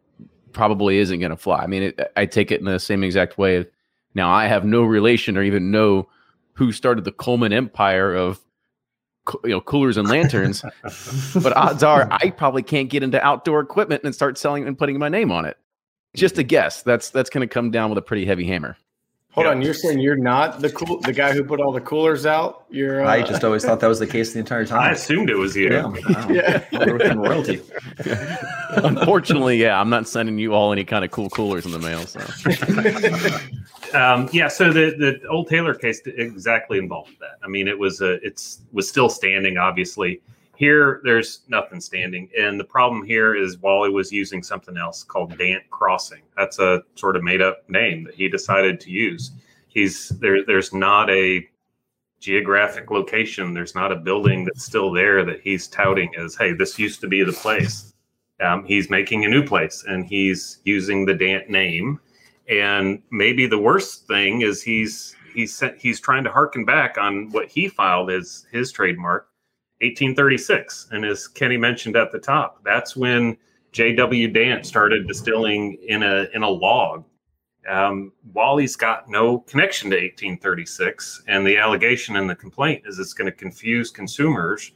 [0.52, 1.60] probably isn't going to fly.
[1.60, 3.66] I mean it, I take it in the same exact way.
[4.14, 6.08] Now I have no relation or even know
[6.54, 8.40] who started the Coleman empire of
[9.44, 10.64] you know coolers and lanterns.
[11.42, 14.98] But odds are i probably can't get into outdoor equipment and start selling and putting
[14.98, 15.56] my name on it.
[16.16, 16.48] Just a mm-hmm.
[16.48, 16.82] guess.
[16.82, 18.76] That's that's going to come down with a pretty heavy hammer
[19.32, 19.52] Hold Yeah.
[19.52, 22.64] on, you're saying you're not the cool the guy who put all the coolers out?
[22.68, 24.80] You're uh, I just always thought that was the case the entire time.
[24.80, 25.70] I assumed it was you.
[25.70, 26.28] Yeah, wow.
[26.28, 27.12] Yeah.
[27.14, 27.60] Royalty.
[28.70, 32.06] Unfortunately, yeah, I'm not sending you all any kind of cool coolers in the mail.
[32.06, 32.20] So
[33.92, 37.38] Um, yeah, so the the old Taylor case exactly involved that.
[37.42, 39.58] I mean, it was a it's was still standing.
[39.58, 40.20] Obviously,
[40.60, 45.36] here there's nothing standing, and the problem here is Wally was using something else called
[45.36, 46.22] Dant Crossing.
[46.36, 49.32] That's a sort of made up name that he decided to use.
[49.66, 50.44] He's there.
[50.44, 51.48] There's not a
[52.20, 53.54] geographic location.
[53.54, 57.08] There's not a building that's still there that he's touting as, hey, this used to
[57.08, 57.94] be the place.
[58.40, 61.98] Um, he's making a new place, and he's using the Dant name
[62.50, 67.48] and maybe the worst thing is he's he's he's trying to harken back on what
[67.48, 69.28] he filed as his trademark
[69.80, 73.36] 1836 and as kenny mentioned at the top that's when
[73.72, 77.04] jw dant started distilling in a in a log
[77.68, 83.12] um, wally's got no connection to 1836 and the allegation in the complaint is it's
[83.12, 84.72] going to confuse consumers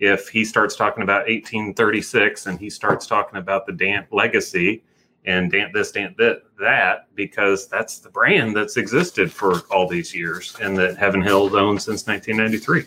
[0.00, 4.82] if he starts talking about 1836 and he starts talking about the dant legacy
[5.26, 10.14] and Dant this, Dant that, that, because that's the brand that's existed for all these
[10.14, 12.84] years and that Heaven Hill's owned since 1993.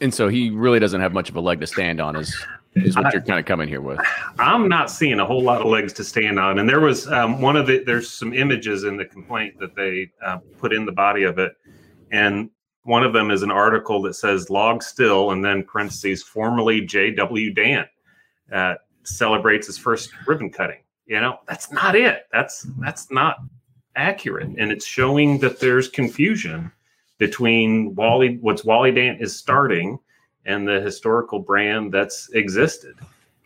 [0.00, 2.16] And so he really doesn't have much of a leg to stand on.
[2.16, 2.34] Is
[2.74, 4.00] is what you're kind of coming here with?
[4.38, 6.58] I'm not seeing a whole lot of legs to stand on.
[6.58, 10.10] And there was um, one of the, there's some images in the complaint that they
[10.24, 11.52] uh, put in the body of it.
[12.10, 12.50] And
[12.82, 17.54] one of them is an article that says log still and then parentheses formerly J.W.
[17.54, 17.88] Dant
[18.52, 20.80] uh, celebrates his first ribbon cutting.
[21.06, 22.26] You know, that's not it.
[22.32, 23.36] That's that's not
[23.94, 24.48] accurate.
[24.58, 26.72] And it's showing that there's confusion
[27.18, 29.98] between Wally, what's Wally Dant is starting
[30.46, 32.96] and the historical brand that's existed.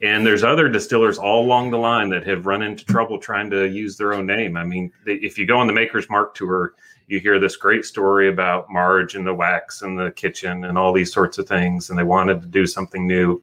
[0.00, 3.68] And there's other distillers all along the line that have run into trouble trying to
[3.68, 4.57] use their own name.
[4.57, 6.74] I mean, if you go on the Maker's Mark tour,
[7.09, 10.92] you hear this great story about Marge and the wax and the kitchen and all
[10.92, 11.90] these sorts of things.
[11.90, 13.42] And they wanted to do something new.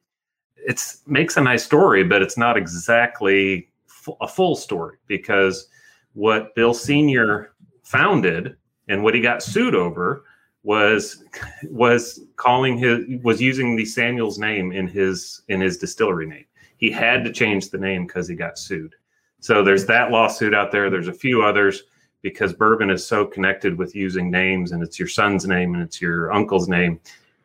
[0.56, 5.68] It makes a nice story, but it's not exactly fu- a full story because
[6.14, 8.56] what Bill Senior founded
[8.88, 10.24] and what he got sued over
[10.62, 11.24] was
[11.70, 16.44] was calling his was using the Samuel's name in his in his distillery name.
[16.76, 18.94] He had to change the name because he got sued.
[19.40, 20.90] So there's that lawsuit out there.
[20.90, 21.84] There's a few others
[22.22, 26.00] because bourbon is so connected with using names and it's your son's name and it's
[26.00, 26.98] your uncle's name.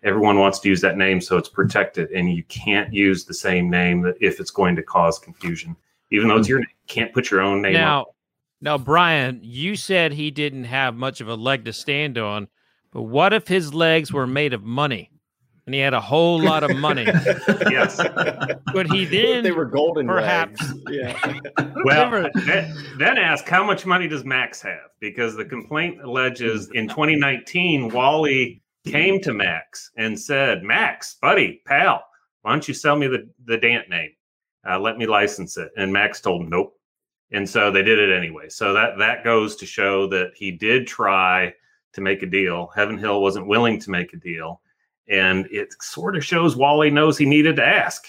[0.04, 3.69] Everyone wants to use that name so it's protected and you can't use the same
[3.69, 5.75] name that- if it's going to cause confusion.
[6.10, 6.51] Even though it's hmm.
[6.51, 8.06] your name, you can't put your own name on.
[8.62, 12.47] Now, now, Brian, you said he didn't have much of a leg to stand on,
[12.93, 15.10] but what if his legs were made of money
[15.65, 17.06] and he had a whole lot of money?
[17.69, 17.97] Yes.
[18.74, 20.84] But he then they were golden perhaps- legs.
[20.89, 21.34] Yeah.
[21.84, 24.89] Well, Never- then, then ask how much money does Max have?
[25.00, 32.04] Because the complaint alleges in 2019, Wally came to Max and said, Max, buddy, pal,
[32.43, 34.12] why don't you sell me the, the Dant name?
[34.69, 35.69] Uh, let me license it.
[35.76, 36.74] And Max told him, nope.
[37.31, 38.49] And so they did it anyway.
[38.49, 41.53] So that, that goes to show that he did try
[41.93, 42.71] to make a deal.
[42.75, 44.61] Heaven Hill wasn't willing to make a deal.
[45.07, 48.05] And it sort of shows Wally knows he needed to ask.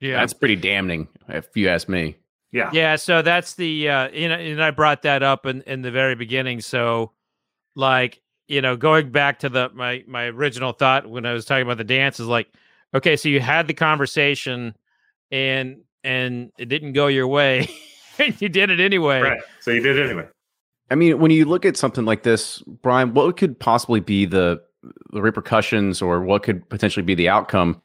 [0.00, 0.20] Yeah.
[0.20, 2.16] That's pretty damning, if you ask me.
[2.52, 2.70] Yeah.
[2.72, 5.90] Yeah, so that's the uh you know, and I brought that up in in the
[5.90, 6.60] very beginning.
[6.60, 7.10] So
[7.74, 11.64] like, you know, going back to the my my original thought when I was talking
[11.64, 12.46] about the Dants is like,
[12.94, 14.76] okay, so you had the conversation
[15.32, 17.68] and and it didn't go your way
[18.18, 19.20] and you did it anyway.
[19.20, 19.40] Right.
[19.60, 20.28] So you did it anyway.
[20.90, 24.60] I mean, when you look at something like this, Brian, what could possibly be the
[25.12, 27.80] the repercussions, or what could potentially be the outcome?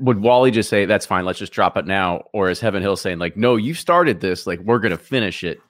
[0.00, 2.96] Would Wally just say, "That's fine, let's just drop it now," or is Heaven Hill
[2.96, 5.60] saying, "Like, no, you started this, like, we're going to finish it"?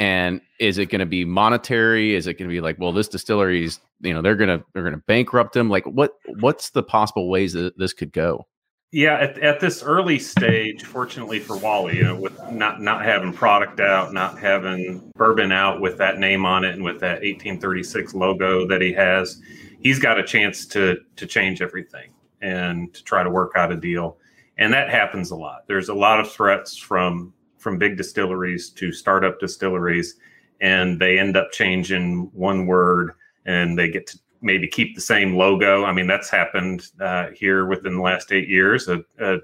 [0.00, 2.14] And is it going to be monetary?
[2.14, 5.02] Is it going to be like, well, this distillery's, you know, they're gonna they're gonna
[5.06, 5.68] bankrupt them?
[5.68, 8.46] Like, what what's the possible ways that this could go?
[8.92, 13.32] Yeah, at, at this early stage, fortunately for Wally, you know, with not not having
[13.32, 18.14] product out, not having bourbon out with that name on it and with that 1836
[18.14, 19.40] logo that he has,
[19.78, 23.76] he's got a chance to to change everything and to try to work out a
[23.76, 24.18] deal.
[24.58, 25.68] And that happens a lot.
[25.68, 30.16] There's a lot of threats from from big distilleries to startup distilleries,
[30.60, 33.12] and they end up changing one word
[33.46, 35.84] and they get to maybe keep the same logo.
[35.84, 38.88] I mean, that's happened uh, here within the last eight years.
[38.88, 39.38] A, a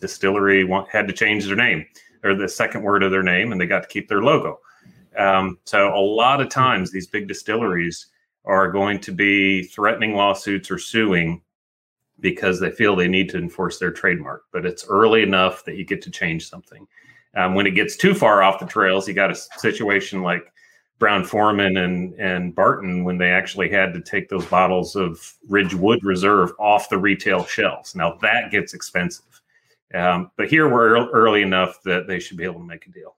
[0.00, 1.86] distillery want, had to change their name
[2.22, 4.58] or the second word of their name, and they got to keep their logo.
[5.16, 8.06] Um, so a lot of times, these big distilleries
[8.44, 11.42] are going to be threatening lawsuits or suing
[12.20, 14.44] because they feel they need to enforce their trademark.
[14.52, 16.86] But it's early enough that you get to change something.
[17.36, 20.52] Um, when it gets too far off the trails, you got a situation like
[20.98, 26.52] Brown-Forman and and Barton when they actually had to take those bottles of Ridgewood Reserve
[26.58, 27.94] off the retail shelves.
[27.94, 29.42] Now that gets expensive,
[29.92, 33.16] um, but here we're early enough that they should be able to make a deal.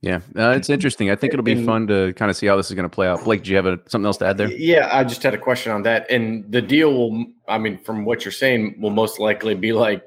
[0.00, 1.10] Yeah, uh, it's interesting.
[1.12, 2.94] I think it'll be And- fun to kind of see how this is going to
[2.94, 3.22] play out.
[3.22, 4.50] Blake, do you have a, something else to add there?
[4.50, 6.10] Yeah, I just had a question on that.
[6.10, 10.02] And the deal will, I mean, from what you're saying, will most likely be like,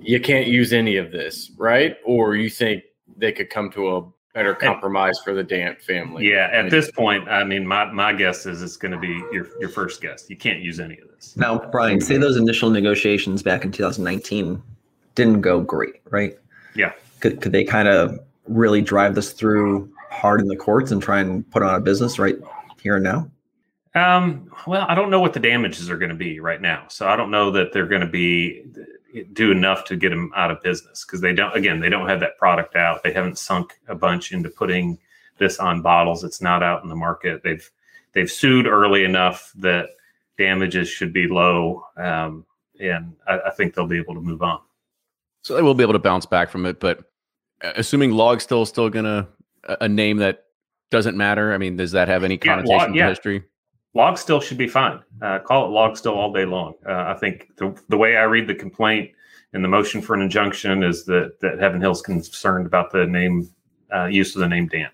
[0.00, 1.96] you can't use any of this, right?
[2.04, 2.84] Or you think
[3.16, 4.02] they could come to a
[4.34, 6.28] better compromise for the Dant family?
[6.28, 9.48] Yeah, at this point, I mean, my, my guess is it's going to be your
[9.58, 10.28] your first guess.
[10.28, 11.36] You can't use any of this.
[11.36, 14.62] Now, Brian, say those initial negotiations back in 2019
[15.14, 16.36] didn't go great, right?
[16.74, 16.92] Yeah.
[17.20, 21.20] Could, could they kind of really drive this through hard in the courts and try
[21.20, 22.36] and put on a business right
[22.82, 23.30] here and now?
[23.94, 27.08] Um, well, I don't know what the damages are going to be right now, so
[27.08, 28.64] I don't know that they're going to be
[29.32, 31.54] do enough to get them out of business because they don't.
[31.56, 33.02] Again, they don't have that product out.
[33.02, 34.98] They haven't sunk a bunch into putting
[35.38, 36.24] this on bottles.
[36.24, 37.42] It's not out in the market.
[37.42, 37.68] They've
[38.12, 39.88] they've sued early enough that
[40.38, 42.44] damages should be low, um,
[42.80, 44.60] and I, I think they'll be able to move on.
[45.42, 46.80] So they will be able to bounce back from it.
[46.80, 47.00] But
[47.62, 49.28] uh, assuming Log still still gonna
[49.64, 50.44] a, a name that
[50.90, 51.52] doesn't matter.
[51.52, 53.08] I mean, does that have any Yeah, connotation Log- to yeah.
[53.08, 53.44] history?
[53.94, 55.00] Log still should be fine.
[55.22, 56.74] Uh, call it log still all day long.
[56.86, 59.10] Uh, I think the, the way I read the complaint
[59.52, 63.48] and the motion for an injunction is that that Heaven Hill's concerned about the name
[63.94, 64.92] uh, use of the name Dant.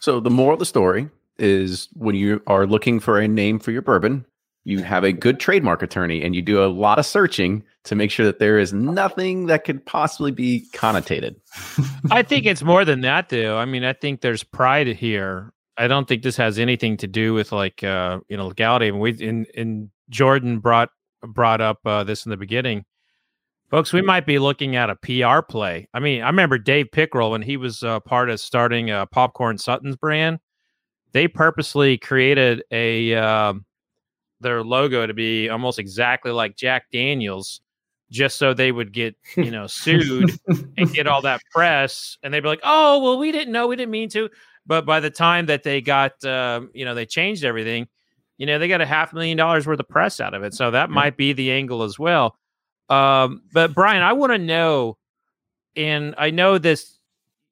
[0.00, 1.08] So the moral of the story
[1.38, 4.24] is when you are looking for a name for your bourbon,
[4.64, 8.10] you have a good trademark attorney and you do a lot of searching to make
[8.10, 11.36] sure that there is nothing that could possibly be connotated.
[12.10, 13.56] I think it's more than that, though.
[13.56, 15.52] I mean, I think there's pride here.
[15.78, 18.90] I don't think this has anything to do with like uh, you know legality.
[18.90, 20.90] Mean, we in in Jordan brought
[21.22, 22.84] brought up uh, this in the beginning,
[23.70, 23.92] folks.
[23.92, 25.88] We might be looking at a PR play.
[25.94, 29.56] I mean, I remember Dave Pickerell when he was uh, part of starting uh, Popcorn
[29.56, 30.40] Sutton's brand.
[31.12, 33.64] They purposely created a um,
[34.40, 37.60] their logo to be almost exactly like Jack Daniels,
[38.10, 40.38] just so they would get you know sued
[40.76, 43.76] and get all that press and they'd be like oh well we didn't know we
[43.76, 44.28] didn't mean to
[44.68, 47.88] but by the time that they got um, you know they changed everything
[48.36, 50.54] you know they got a half million dollars worth of press out of it.
[50.54, 52.36] So that might be the angle as well.
[52.88, 54.96] Um, but brian i want to know
[55.76, 56.98] and i know this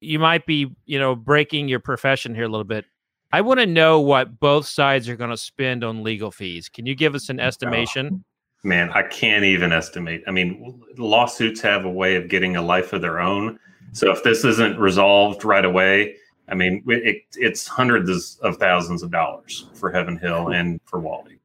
[0.00, 2.85] you might be you know breaking your profession here a little bit.
[3.33, 6.68] I want to know what both sides are going to spend on legal fees.
[6.68, 8.24] Can you give us an estimation?
[8.62, 10.22] Man, I can't even estimate.
[10.26, 13.59] I mean, lawsuits have a way of getting a life of their own.
[13.92, 16.16] So if this isn't resolved right away,
[16.48, 21.40] I mean, it, it's hundreds of thousands of dollars for Heaven Hill and for Wally.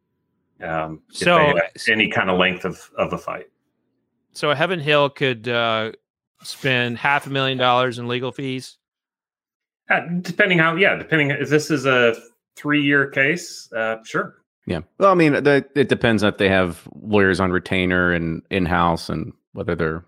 [0.61, 1.53] Um, So-
[1.85, 3.47] they any kind of length of, of a fight.
[4.33, 5.91] so heaven hill could uh,
[6.43, 8.77] spend half a million dollars in legal fees
[9.89, 12.15] Uh, depending how, yeah, depending if this is a
[12.55, 14.35] three year case, uh, sure.
[14.67, 14.81] Yeah.
[14.99, 19.09] Well, I mean, the, it depends if they have lawyers on retainer and in house
[19.09, 20.05] and whether they're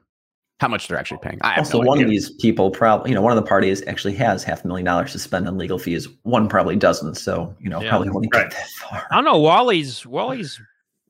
[0.63, 1.38] how much they're actually paying.
[1.41, 4.13] I Also, no one of these people probably, you know, one of the parties actually
[4.15, 6.08] has half a million dollars to spend on legal fees.
[6.23, 7.15] One probably doesn't.
[7.15, 7.89] So, you know, Yeah.
[7.89, 8.49] probably won't Right.
[8.49, 9.04] get that far.
[9.12, 9.38] I don't know.
[9.39, 10.60] Wally's Wally's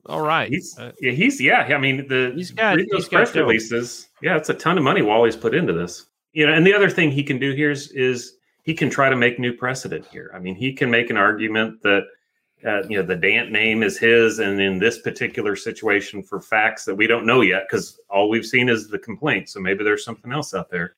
[0.06, 0.50] all right.
[0.50, 1.60] He's Uh, yeah, he's yeah.
[1.74, 3.42] I mean, the He's got- those he's got press dough.
[3.42, 4.08] releases.
[4.22, 6.06] Yeah, it's a ton of money Wally's put into this.
[6.32, 9.08] You know, and the other thing he can do here is is he can try
[9.08, 10.30] to make new precedent here.
[10.34, 12.04] I mean, he can make an argument that
[12.66, 16.84] uh, you know the Dant name is his, and in this particular situation, for facts
[16.84, 19.48] that we don't know yet, because all we've seen is the complaint.
[19.48, 20.96] So maybe there's something else out there.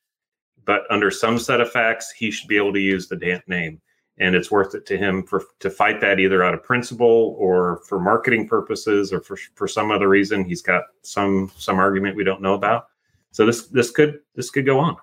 [0.65, 3.81] But under some set of facts, he should be able to use the Dant name
[4.19, 7.81] and it's worth it to him for to fight that either out of principle or
[7.87, 12.23] for marketing purposes or for for some other reason he's got some some argument we
[12.23, 12.87] don't know about
[13.31, 14.95] so this this could this could go on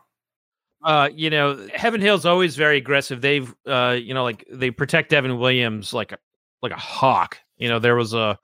[0.83, 3.23] uh, you know, Heaven Hill's always very aggressive.
[3.23, 6.19] They've, uh, you know, like they protect Evan Williams like a
[6.65, 7.39] like a hawk.
[7.57, 8.39] You know, there was a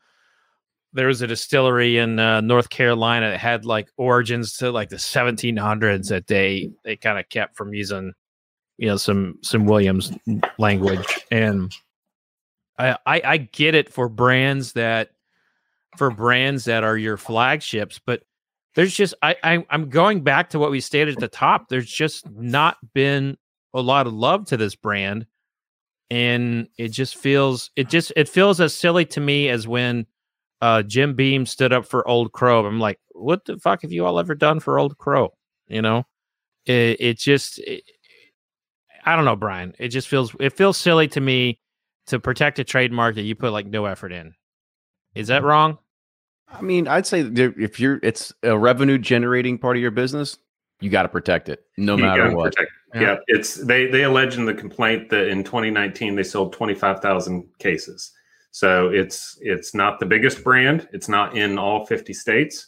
[0.92, 4.96] there was a distillery in uh, North Carolina that had like origins to like the
[4.96, 8.12] 1700s that they they kind of kept from using,
[8.76, 10.12] you know, some some Williams
[10.58, 11.20] language.
[11.32, 11.72] And
[12.78, 15.10] I, I I get it for brands that
[15.96, 18.22] for brands that are your flagships, but
[18.74, 21.68] there's just I, I I'm going back to what we stated at the top.
[21.68, 23.36] There's just not been
[23.74, 25.26] a lot of love to this brand,
[26.10, 30.06] and it just feels it just it feels as silly to me as when
[30.60, 32.66] uh, Jim Beam stood up for Old Crow.
[32.66, 35.32] I'm like, what the fuck have you all ever done for Old Crow?
[35.68, 36.04] You know,
[36.66, 37.84] it, it just it,
[39.04, 39.74] I don't know, Brian.
[39.78, 41.60] It just feels it feels silly to me
[42.08, 44.34] to protect a trademark that you put like no effort in.
[45.14, 45.78] Is that wrong?
[46.52, 50.38] I mean, I'd say if you're, it's a revenue generating part of your business.
[50.80, 52.54] You got to protect it no You matter what.
[52.54, 53.00] protect- Yeah.
[53.02, 53.16] Yeah.
[53.28, 58.12] it's they they allege in the complaint that in 2019 they sold 25,000 cases.
[58.50, 60.88] So it's it's not the biggest brand.
[60.92, 62.66] It's not in all 50 states,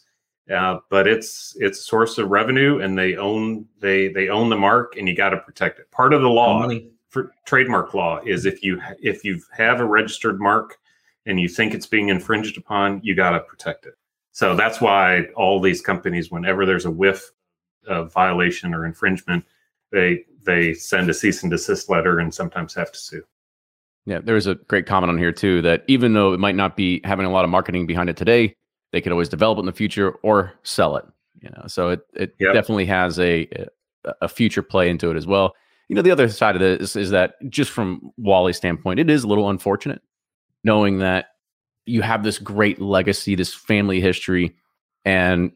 [0.54, 4.56] uh, but it's it's a source of revenue, and they own they they own the
[4.56, 5.90] mark, and you got to protect it.
[5.90, 6.88] Part of the law Money.
[7.08, 10.78] for trademark law is if you if you have a registered mark
[11.26, 13.94] and you think it's being infringed upon, you got to protect it.
[14.30, 17.28] So that's why all these companies, whenever there's a whiff
[17.86, 19.44] of violation or infringement,
[19.90, 23.22] they they send a cease and desist letter and sometimes have to sue.
[24.06, 26.76] Yeah, there was a great comment on here too that even though it might not
[26.76, 28.56] be having a lot of marketing behind it today,
[28.90, 31.04] they could always develop it in the future or sell it.
[31.40, 32.54] You know, so it it Yep.
[32.54, 33.48] definitely has a
[34.20, 35.54] a future play into it as well.
[35.88, 39.24] You know, the other side of this is that just from Wally's standpoint, it is
[39.24, 40.02] a little unfortunate
[40.64, 41.26] knowing that
[41.86, 44.56] you have this great legacy, this family history,
[45.04, 45.50] and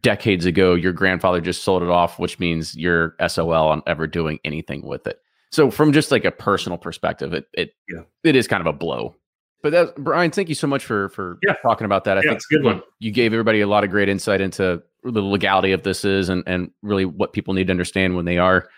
[0.00, 4.38] decades ago your grandfather just sold it off, which means you're SOL on ever doing
[4.44, 5.20] anything with it.
[5.52, 8.02] So from just like a personal perspective, it it Yeah.
[8.24, 9.14] it is kind of a blow.
[9.62, 11.54] But that Brian, thank you so much for for Yeah.
[11.62, 12.18] talking about that.
[12.18, 12.82] I Yeah, think it's a good one.
[12.98, 16.42] you gave everybody a lot of great insight into the legality of this is and
[16.46, 18.68] and really what people need to understand when they are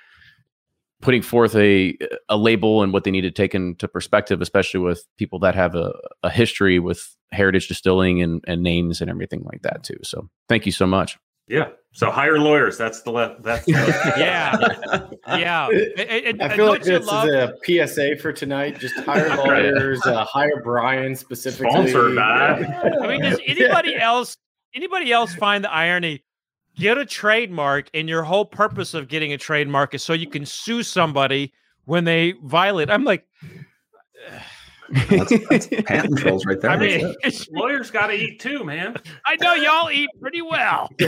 [1.07, 1.96] putting forth a
[2.28, 5.76] a label and what they need to take into perspective, especially with people that have
[5.76, 5.92] a,
[6.24, 9.96] a history with heritage distilling and, and names and everything like that too.
[10.02, 11.16] So thank you so much.
[11.46, 11.68] Yeah.
[11.92, 12.76] So hire lawyers.
[12.76, 13.44] That's the left.
[13.44, 14.18] That's the left.
[14.18, 15.38] Yeah.
[15.38, 15.68] Yeah.
[15.70, 18.80] It- it- it- I feel like this love- is a PSA for tonight.
[18.80, 21.70] Just hire lawyers, uh, hire Brian specifically.
[21.70, 22.64] Sponsored by-
[23.00, 24.36] I mean, does anybody else
[24.74, 26.24] anybody else find the irony?
[26.77, 30.45] Get a trademark, and your whole purpose of getting a trademark is so you can
[30.45, 31.53] sue somebody
[31.87, 32.91] when they violate.
[32.91, 33.27] I'm like,
[34.91, 36.70] That's, that's patent trolls right there.
[36.70, 37.14] I mean,
[37.51, 38.97] lawyers got to eat too, man.
[39.24, 40.91] I know y'all eat pretty well.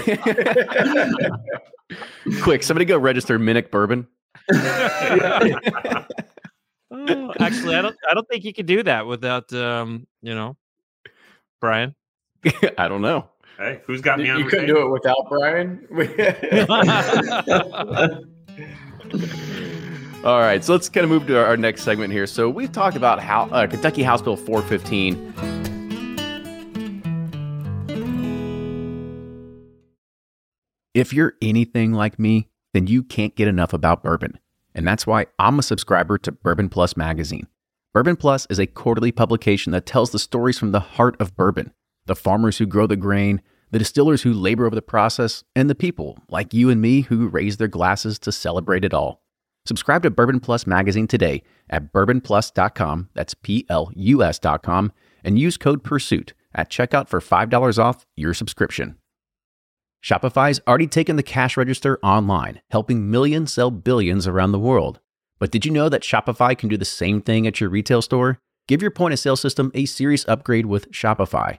[2.43, 4.07] Quick, somebody go register Minnick Bourbon.
[6.91, 7.97] Oh, actually, I don't.
[8.11, 10.57] I don't think you could do that without, um, you know,
[11.61, 11.95] Brian.
[12.79, 13.29] I don't know.
[13.59, 15.85] Hey, who's got me on you couldn't do it without Brian.
[20.25, 22.29] All right, so let's kind of move to our, next segment here.
[22.29, 25.35] So we've talked about how uh, Kentucky House Bill 415.
[30.95, 34.39] If you're anything like me, then you can't get enough about bourbon,
[34.73, 37.49] and that's why I'm a subscriber to Bourbon Plus magazine.
[37.93, 41.73] Bourbon Plus is a quarterly publication that tells the stories from the heart of bourbon,
[42.09, 43.41] the farmers who grow the grain,
[43.71, 47.29] the distillers who labor over the process, and the people like you and me who
[47.29, 49.23] raise their glasses to celebrate it all.
[49.67, 54.93] Subscribe to Bourbon Plus magazine today at bourbonplus.com, that's P L U S.com,
[55.23, 58.97] and use code PURSUIT at checkout for $5 off your subscription.
[60.03, 65.01] Shopify's already taken the cash register online, helping millions sell billions around the world.
[65.39, 68.39] But did you know that Shopify can do the same thing at your retail store?
[68.67, 71.59] Give your point of sale system a serious upgrade with Shopify.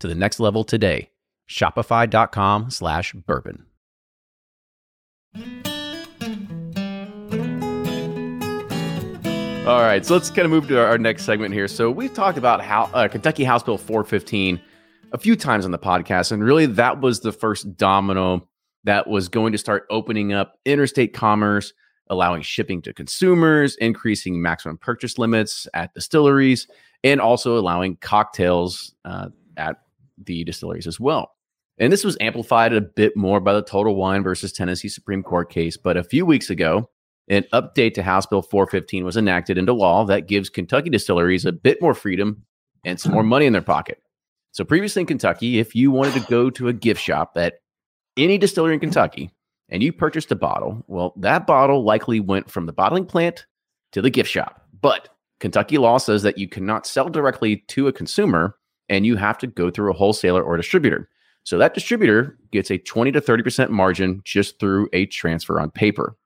[0.00, 1.10] to the next level today.
[1.48, 3.66] Shopify.com slash bourbon.
[9.68, 11.68] All right, so let's kind of move to our, next segment here.
[11.68, 14.58] So we've talked about how uh, Kentucky House Bill 415
[15.12, 18.48] a few times on the podcast, and really that was the first domino
[18.84, 21.74] that was going to start opening up interstate commerce,
[22.08, 26.66] allowing shipping to consumers, increasing maximum purchase limits at distilleries,
[27.04, 29.28] and also allowing cocktails uh,
[29.58, 29.76] at
[30.24, 31.32] the distilleries as well.
[31.78, 35.50] And this was amplified a bit more by the Total Wine versus Tennessee Supreme Court
[35.50, 35.76] case.
[35.76, 36.90] But a few weeks ago,
[37.28, 41.52] an update to House Bill 415 was enacted into law that gives Kentucky distilleries a
[41.52, 42.44] bit more freedom
[42.84, 44.02] and some more money in their pocket.
[44.52, 47.60] So previously in Kentucky, if you wanted to go to a gift shop at
[48.16, 49.30] any distillery in Kentucky
[49.68, 53.46] and you purchased a bottle, well, that bottle likely went from the bottling plant
[53.92, 54.66] to the gift shop.
[54.80, 58.56] But Kentucky law says that you cannot sell directly to a consumer
[58.88, 61.08] and you have to go through a wholesaler or distributor.
[61.44, 66.16] So that distributor gets a 20 to 30% margin just through a transfer on paper.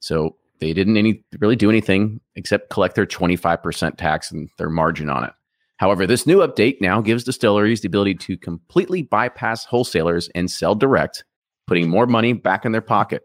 [0.00, 5.08] So they didn't any really do anything except collect their 25% tax and their margin
[5.08, 5.32] on it.
[5.78, 10.74] However, this new update now gives distilleries the ability to completely bypass wholesalers and sell
[10.74, 11.24] direct,
[11.66, 13.22] putting more money back in their pocket.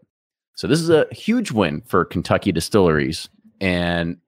[0.54, 3.28] So this is a huge win for Kentucky distilleries
[3.60, 4.18] and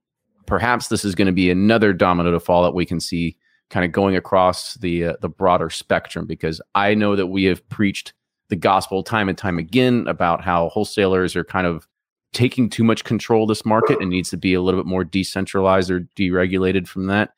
[0.46, 3.36] perhaps this is going to be another domino to fall that we can see
[3.70, 7.66] kind of going across the uh, the broader spectrum because I know that we have
[7.68, 8.12] preached
[8.48, 11.88] the gospel time and time again about how wholesalers are kind of
[12.32, 15.04] taking too much control of this market and needs to be a little bit more
[15.04, 17.30] decentralized or deregulated from that.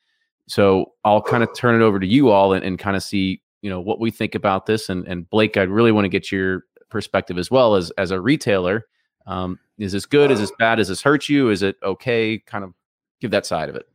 [0.48, 3.40] So I'll kind of turn it over to you all and, and kind of see,
[3.62, 4.88] you know, what we think about this.
[4.88, 8.20] And, and Blake, I really want to get your perspective as well as as a
[8.20, 8.86] retailer.
[9.26, 10.30] Um, is this good?
[10.30, 10.76] Is this bad?
[10.76, 11.50] Does this hurt you?
[11.50, 12.38] Is it okay?
[12.38, 12.72] Kind of
[13.20, 13.86] give that side of it.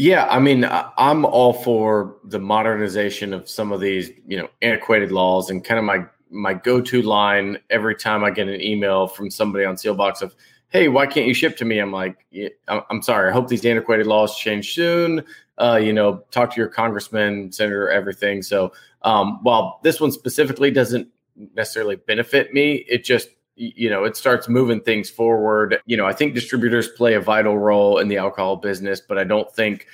[0.00, 5.12] Yeah, I mean, I'm all for the modernization of some of these, you know, antiquated
[5.12, 9.30] laws and kind of my my go-to line every time I get an email from
[9.30, 10.34] somebody on Seelbach's of,
[10.70, 12.16] "Hey, why can't you ship to me?" I'm like,
[12.66, 13.28] "I'm sorry.
[13.28, 15.22] I hope these antiquated laws change soon.
[15.58, 18.72] Uh, you know, talk to your congressman, senator, everything." So,
[19.02, 21.08] um, while this one specifically doesn't
[21.54, 23.28] necessarily benefit me, it just
[23.60, 25.80] you know it starts moving things forward.
[25.86, 29.24] You know, I think distributors play a vital role in the alcohol business, but I
[29.24, 29.86] don't think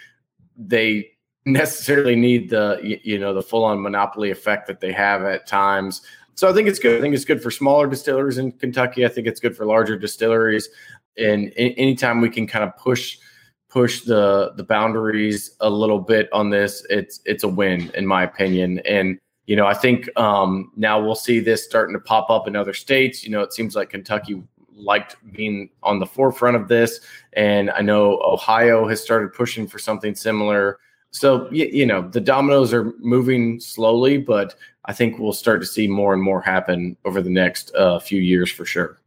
[0.57, 1.11] they
[1.45, 6.03] necessarily need the you know the full on monopoly effect that they have at times
[6.37, 6.99] so I think it's good.
[6.99, 9.07] I think it's good for smaller distilleries in Kentucky.
[9.07, 10.69] I think it's good for larger distilleries.
[11.17, 13.19] And anytime we can kind of push
[13.71, 18.23] push the the boundaries a little bit on this, it's it's a win in my
[18.23, 18.81] opinion.
[18.81, 22.57] And you know, I think um, now we'll see this starting to pop up in
[22.57, 23.24] other states.
[23.24, 24.42] You know, it seems like Kentucky
[24.74, 27.01] liked being on the forefront of this,
[27.32, 30.78] and I know Ohio has started pushing for something similar.
[31.12, 35.66] So you, you know, the dominoes are moving slowly, but I think we'll start to
[35.66, 38.99] see more and more happen over the next uh, few years for sure.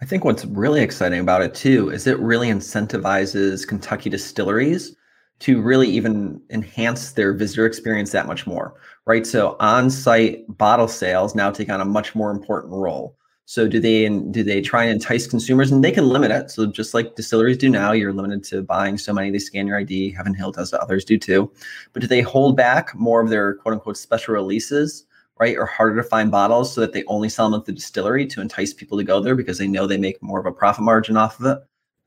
[0.00, 4.94] I think what's really exciting about it too is it really incentivizes Kentucky distilleries
[5.40, 8.74] to really even enhance their visitor experience that much more,
[9.06, 9.26] right?
[9.26, 13.16] So on-site bottle sales now take on a much more important role.
[13.44, 16.50] So do they do they try and entice consumers and they can limit it.
[16.50, 19.30] So just like distilleries do now, you're limited to buying so many.
[19.30, 20.10] They scan your ID.
[20.10, 20.80] Heaven Hill does that.
[20.80, 21.50] Others do too.
[21.94, 25.06] But do they hold back more of their quote unquote special releases,
[25.40, 28.26] right, or harder to find bottles so that they only sell them at the distillery
[28.26, 30.84] to entice people to go there because they know they make more of a profit
[30.84, 31.58] margin off of it,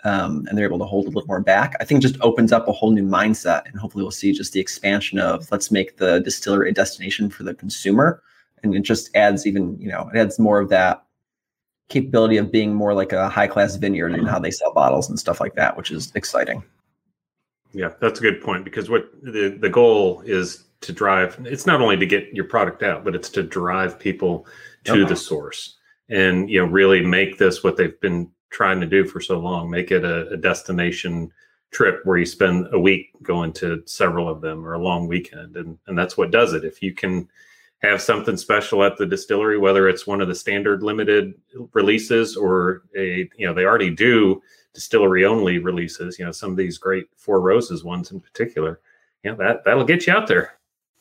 [0.04, 1.76] um, and they're able to hold a little more back.
[1.80, 4.60] I think just opens up a whole new mindset, and hopefully we'll see just the
[4.60, 8.22] expansion of let's make the distillery a destination for the consumer,
[8.64, 11.04] and it just adds even you know it adds more of that
[11.90, 15.20] capability of being more like a high class vineyard and how they sell bottles and
[15.20, 16.64] stuff like that, which is exciting.
[17.74, 21.80] Yeah, that's a good point because what the, the goal is to drive it's not
[21.80, 24.48] only to get your product out, but it's to drive people
[24.86, 25.78] to the source
[26.10, 29.70] and you know really make this what they've been trying to do for so long,
[29.70, 31.32] make it a, a destination
[31.72, 35.56] trip where you spend a week going to several of them or a long weekend
[35.56, 36.66] and and that's what does it.
[36.66, 37.30] If you can
[37.82, 41.34] have something special at the distillery, whether it's one of the standard limited
[41.74, 44.42] releases or a, you know, they already do
[44.74, 48.82] distillery only releases, you know, some of these great Four Roses ones in particular.
[49.24, 50.54] Yeah, that that'll get you out there.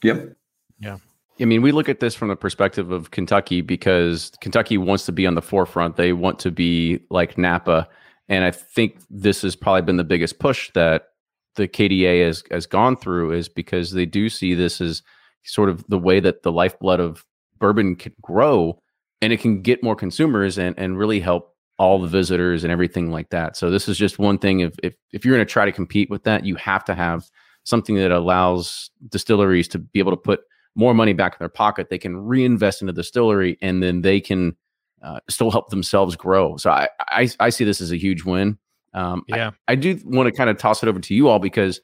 [0.02, 0.36] Yep.
[0.78, 0.98] Yeah.
[1.40, 5.12] I mean, we look at this from the perspective of Kentucky because Kentucky wants to
[5.12, 5.96] be on the forefront.
[5.96, 7.88] They want to be like Napa.
[8.28, 11.08] And I think this has probably been the biggest push that
[11.56, 15.02] the KDA has, has gone through is because they do see this as
[15.44, 17.24] sort of the way that the lifeblood of
[17.58, 18.80] bourbon can grow
[19.22, 23.10] and it can get more consumers and, and really help all the visitors and everything
[23.10, 23.56] like that.
[23.56, 24.60] So this is just one thing.
[24.60, 27.30] If if, if you're going to try to compete with that, you have to have
[27.64, 30.40] something that allows distilleries to be able to put
[30.74, 31.88] more money back in their pocket.
[31.90, 34.56] They can reinvest in the distillery and then they can
[35.02, 36.56] uh, still help themselves grow.
[36.56, 38.58] So I, I, I see this as a huge win.
[38.92, 41.38] Um, yeah, I, I do want to kind of toss it over to you all
[41.38, 41.80] because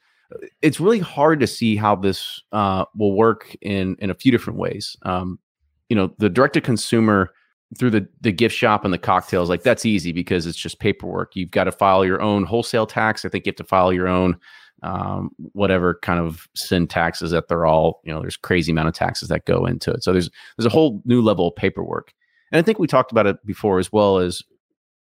[0.61, 4.59] it's really hard to see how this uh, will work in in a few different
[4.59, 4.97] ways.
[5.03, 5.39] Um,
[5.89, 7.29] you know, the direct to consumer
[7.77, 11.35] through the the gift shop and the cocktails, like that's easy because it's just paperwork.
[11.35, 13.23] You've got to file your own wholesale tax.
[13.23, 14.37] I think you have to file your own
[14.83, 18.01] um, whatever kind of sin taxes that they're all.
[18.03, 20.03] You know, there's crazy amount of taxes that go into it.
[20.03, 22.13] So there's there's a whole new level of paperwork.
[22.51, 24.41] And I think we talked about it before as well as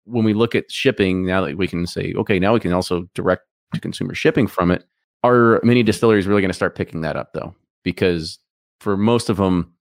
[0.05, 1.25] when we look at shipping.
[1.27, 3.43] Now that we can say, okay, now we can also direct
[3.75, 4.85] to consumer shipping from it
[5.27, 7.55] are many distilleries really going to start picking that up though?
[7.83, 8.39] Because
[8.81, 9.73] for most of them,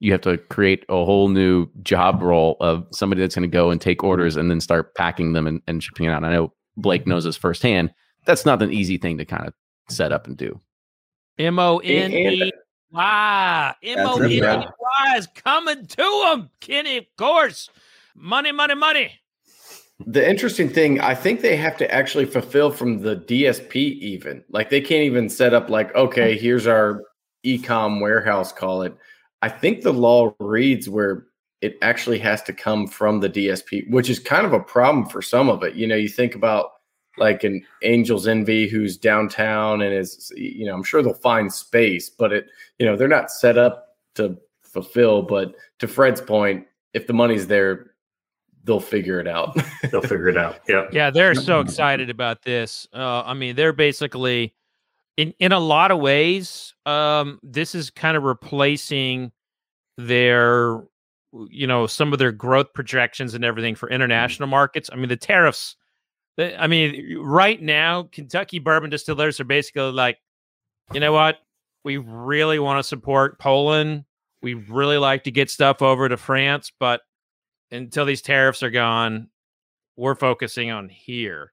[0.00, 3.70] you have to create a whole new job role of somebody that's going to go
[3.70, 6.24] and take orders and then start packing them and, and shipping it out.
[6.24, 7.92] I know Blake knows this firsthand.
[8.24, 9.54] That's not an easy thing to kind of
[9.88, 10.60] set up and do.
[11.38, 12.52] M O N E
[12.92, 13.74] Y.
[13.82, 17.70] M O N E Y is coming to them, Kenny, of course.
[18.14, 19.12] Money, money, money.
[20.06, 24.44] The interesting thing, I think they have to actually fulfill from the DSP even.
[24.50, 26.40] Like they can't even set up like, okay, mm.
[26.40, 27.02] here's our
[27.44, 28.96] ecom warehouse, call it.
[29.42, 31.26] I think the law reads where
[31.60, 35.22] it actually has to come from the DSP, which is kind of a problem for
[35.22, 35.74] some of it.
[35.74, 36.71] You know, you think about
[37.18, 42.08] like an Angels Envy who's downtown and is, you know, I'm sure they'll find space,
[42.08, 42.46] but it,
[42.78, 45.22] you know, they're not set up to fulfill.
[45.22, 47.92] But to Fred's point, if the money's there,
[48.64, 49.56] they'll figure it out.
[49.90, 50.60] they'll figure it out.
[50.68, 50.86] Yeah.
[50.92, 51.10] Yeah.
[51.10, 52.86] They're so excited about this.
[52.92, 54.54] Uh, I mean, they're basically,
[55.16, 59.32] in, in a lot of ways, um, this is kind of replacing
[59.98, 60.82] their,
[61.48, 64.88] you know, some of their growth projections and everything for international markets.
[64.92, 65.76] I mean, the tariffs,
[66.42, 70.18] I mean, right now, Kentucky bourbon distillers are basically like,
[70.92, 71.38] you know what?
[71.84, 74.04] We really want to support Poland.
[74.42, 77.02] We really like to get stuff over to France, but
[77.70, 79.28] until these tariffs are gone,
[79.96, 81.52] we're focusing on here.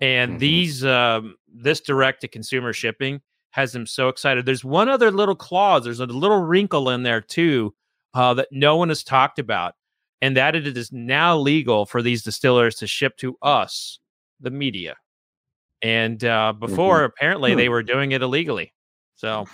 [0.00, 0.38] And mm-hmm.
[0.38, 3.20] these um, this direct to consumer shipping
[3.50, 4.46] has them so excited.
[4.46, 5.84] There's one other little clause.
[5.84, 7.74] There's a little wrinkle in there too
[8.14, 9.74] uh, that no one has talked about,
[10.22, 13.98] and that it is now legal for these distillers to ship to us,
[14.40, 14.96] the media.
[15.82, 17.06] And uh, before, mm-hmm.
[17.06, 17.72] apparently, they hmm.
[17.72, 18.72] were doing it illegally.
[19.16, 19.46] So,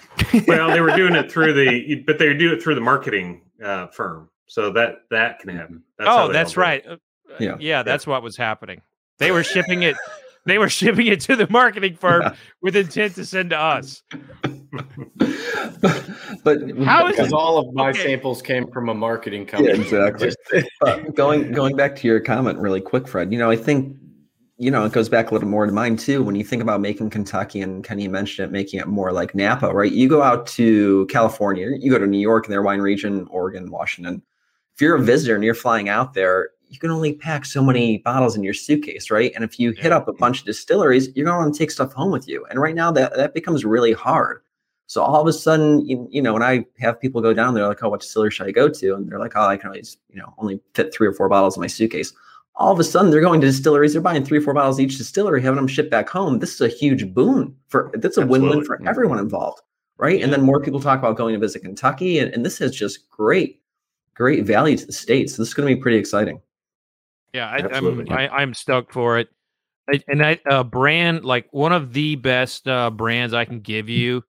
[0.47, 3.89] well, they were doing it through the, but they do it through the marketing uh,
[3.89, 4.29] firm.
[4.47, 5.83] So that that can happen.
[5.99, 6.87] That's oh, that's right.
[6.87, 6.97] Uh,
[7.41, 8.13] yeah, yeah, that's yeah.
[8.13, 8.81] what was happening.
[9.19, 9.97] They were shipping it.
[10.47, 12.35] they were shipping it to the marketing firm yeah.
[12.63, 14.05] with intent to send to us.
[15.81, 16.07] but,
[16.45, 18.05] but how is because all of my okay.
[18.05, 19.85] samples came from a marketing company.
[19.91, 21.13] Yeah, exactly.
[21.15, 23.33] going going back to your comment really quick, Fred.
[23.33, 23.97] You know, I think
[24.59, 26.23] you know, it goes back a little more to mine too.
[26.23, 29.73] When you think about making Kentucky, and Kenny mentioned it, making it more like Napa,
[29.73, 29.93] right?
[29.93, 33.71] You go out to California, you go to New York and their wine region, Oregon,
[33.71, 34.23] Washington.
[34.75, 37.99] If you're a visitor and you're flying out there, you can only pack so many
[37.99, 39.33] bottles in your suitcase, right?
[39.35, 41.71] And if you hit up a bunch of distilleries, you're going to want to take
[41.71, 42.45] stuff home with you.
[42.51, 44.41] And right now, that that becomes really hard.
[44.89, 47.67] So all of a sudden, you, you know, when I have people go down there,
[47.67, 48.95] like, oh, what distillery should I go to?
[48.95, 51.57] And they're like, oh, I can always, you know, only fit three or four bottles
[51.57, 52.13] in my suitcase
[52.57, 53.93] all of a sudden they're going to distilleries.
[53.93, 56.39] They're buying three or four bottles each distillery having them shipped back home.
[56.39, 58.49] This is a huge boon for that's a Absolutely.
[58.49, 59.61] win-win for everyone involved
[59.99, 60.19] right?
[60.19, 60.25] Yeah.
[60.25, 63.09] and then more people talk about going to visit kentucky and, and this has just
[63.11, 63.61] great
[64.15, 65.29] great value to the state.
[65.29, 66.41] So this is going to be pretty exciting.
[67.35, 69.29] Yeah I, am I, i'm stoked for it.
[69.93, 73.89] I, and I, a brand like one of the best uh, brands i can give
[73.89, 74.25] you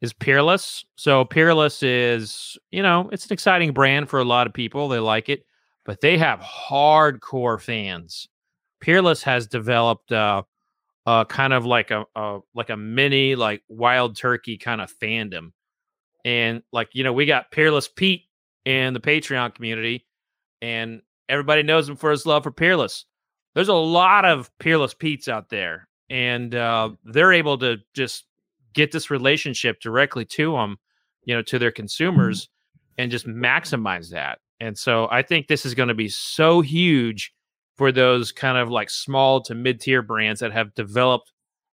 [0.00, 0.84] is peerless.
[0.96, 4.88] So peerless is you know it's an exciting brand for a lot of people.
[4.88, 5.44] They like it
[5.84, 8.28] but they have hardcore fans.
[8.80, 10.42] Peerless has developed uh,
[11.06, 15.52] uh kind of like a, a like a mini like wild turkey kind of fandom.
[16.24, 18.22] And like, you know, we got Peerless Pete
[18.64, 20.06] in the Patreon community,
[20.60, 23.06] and everybody knows him for his love for Peerless.
[23.54, 28.24] There's a lot of Peerless Pete's out there, and uh, they're able to just
[28.72, 30.78] get this relationship directly to them,
[31.24, 32.48] you know, to their consumers,
[32.98, 34.38] and just maximize that.
[34.62, 37.32] And so I think this is going to be so huge
[37.76, 41.32] for those kind of like small to mid tier brands that have developed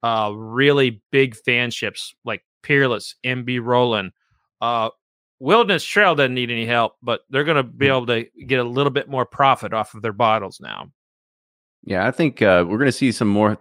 [0.03, 4.11] uh, really big fanships like Peerless, MB Roland.
[4.61, 4.91] Uh,
[5.39, 7.93] Wilderness Trail doesn't need any help, but they're going to be hmm.
[7.93, 10.91] able to get a little bit more profit off of their bottles now.
[11.85, 13.59] Yeah, I think uh, we're going to see some more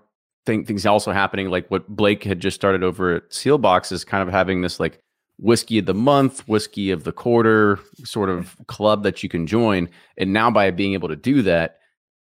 [0.48, 4.28] thing, things also happening, like what Blake had just started over at Seelbach's, is kind
[4.28, 5.00] of having this like
[5.42, 9.90] whiskey of the month, whiskey of the quarter sort of club that you can join.
[10.18, 11.80] And now by being able to do that,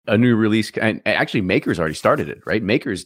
[0.08, 2.64] a new release and actually Makers already started it, right?
[2.64, 3.06] Makers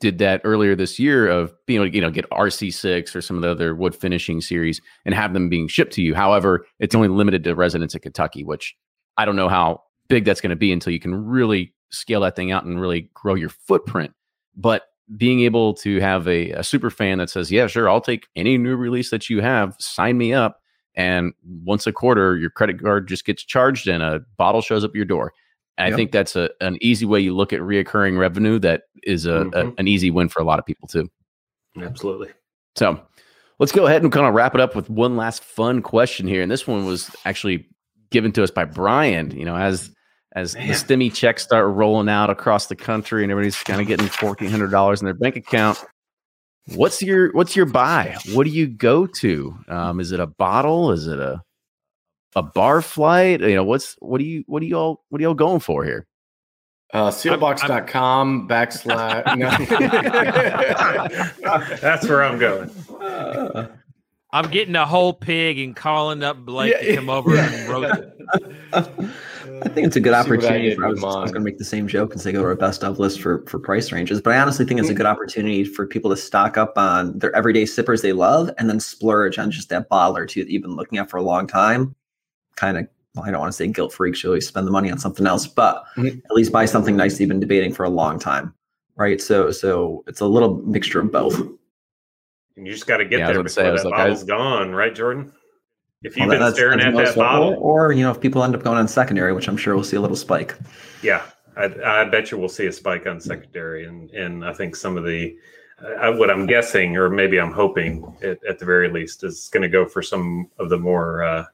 [0.00, 3.36] did that earlier this year of being able to, you know, get RC6 or some
[3.36, 6.14] of the other wood finishing series and have them being shipped to you.
[6.14, 8.76] However, it's only limited to residents of Kentucky, which
[9.16, 12.36] I don't know how big that's going to be until you can really scale that
[12.36, 14.12] thing out and really grow your footprint.
[14.56, 14.84] But
[15.16, 18.58] being able to have a, a super fan that says, Yeah, sure, I'll take any
[18.58, 20.60] new release that you have, sign me up.
[20.94, 21.32] And
[21.64, 25.04] once a quarter, your credit card just gets charged and a bottle shows up your
[25.04, 25.32] door.
[25.78, 29.44] I think that's a, an easy way you look at reoccurring revenue that is a,
[29.44, 29.68] mm-hmm.
[29.68, 31.08] a, an easy win for a lot of people too.
[31.80, 32.30] Absolutely.
[32.74, 33.00] So
[33.60, 36.42] let's go ahead and kind of wrap it up with one last fun question here.
[36.42, 37.68] And this one was actually
[38.10, 39.92] given to us by Brian, you know, as
[40.32, 40.68] as Man.
[40.68, 44.50] the stimmy checks start rolling out across the country and everybody's kind of getting fourteen
[44.50, 45.84] hundred dollars in their bank account.
[46.74, 48.16] What's your what's your buy?
[48.34, 49.58] What do you go to?
[49.68, 50.92] Um, is it a bottle?
[50.92, 51.40] Is it a
[52.36, 53.40] a bar flight?
[53.40, 55.82] You know, what's what do you what do you all what are y'all going for
[55.84, 56.06] here?
[56.92, 59.36] Uh, seelbachs.com backslash.
[59.36, 59.50] no.
[61.82, 62.70] That's where I'm going.
[64.32, 67.50] I'm getting a whole pig and calling up Blake Yeah, to come over yeah.
[67.50, 69.10] and roast it.
[69.62, 70.74] I think it's a good See I opportunity.
[70.74, 72.54] For, I was, was going to make the same joke and say go to our
[72.54, 75.64] best of list for for price ranges, but I honestly think it's a good opportunity
[75.64, 79.50] for people to stock up on their everyday sippers they love, and then splurge on
[79.50, 81.94] just that bottle or two that you've been looking at for a long time.
[82.56, 84.14] Kind of, well, I don't want to say guilt freak.
[84.16, 86.18] Should always spend the money on something else, but Mhm.
[86.24, 88.54] at least buy something nice that you've been debating for a long time,
[88.96, 89.20] right?
[89.20, 91.38] So, so it's a little mixture of both.
[92.56, 94.00] And you just got to get Yeah, there gonna say, I before was that like,
[94.00, 95.32] I- bottle's gone, right, Jordan?
[96.02, 98.62] If you've Well, been staring at that bottle, or you know, if people end up
[98.62, 100.56] going on secondary, which I'm sure we'll see a little spike.
[101.02, 101.22] Yeah,
[101.56, 104.96] I, I bet you we'll see a spike on secondary, and and I think some
[104.96, 105.36] of the
[105.82, 109.62] uh, what I'm guessing, or maybe I'm hoping, at, at the very least, is going
[109.62, 111.44] to go for some of the more uh,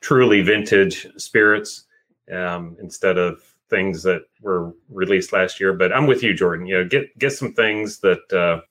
[0.00, 1.84] truly vintage spirits
[2.32, 3.40] um, instead of
[3.70, 5.72] things that were released last year.
[5.72, 6.66] But I'm with you, Jordan.
[6.66, 8.62] You know, get get some things that uh,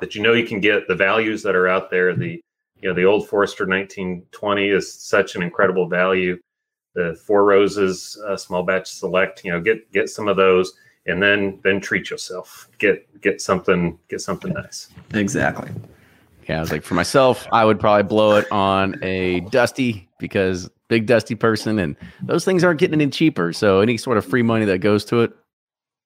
[0.00, 2.14] that you know you can get the values that are out there.
[2.16, 2.42] The
[2.82, 6.38] you know the old Forester 1920 is such an incredible value
[6.94, 10.74] the four roses uh, small batch select you know get get some of those
[11.06, 15.70] and then then treat yourself get get something get something nice Exactly.
[16.48, 20.68] Yeah, I was like, for myself, I would probably blow it on a Dusty because
[20.88, 23.52] big Dusty person, and those things aren't getting any cheaper.
[23.52, 25.32] So any sort of free money that goes to it,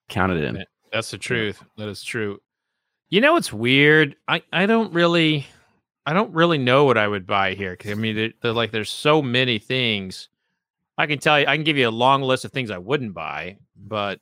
[0.09, 0.65] count it in.
[0.93, 1.63] That's the truth.
[1.79, 2.39] That is true.
[3.09, 4.17] You know what's weird?
[4.29, 5.47] I I don't really
[6.07, 7.77] I don't really know what I would buy here.
[7.77, 10.29] 'cause, I mean, they're, they're like there's so many things.
[10.99, 13.13] I can tell you, I can give you a long list of things I wouldn't
[13.13, 14.21] buy, but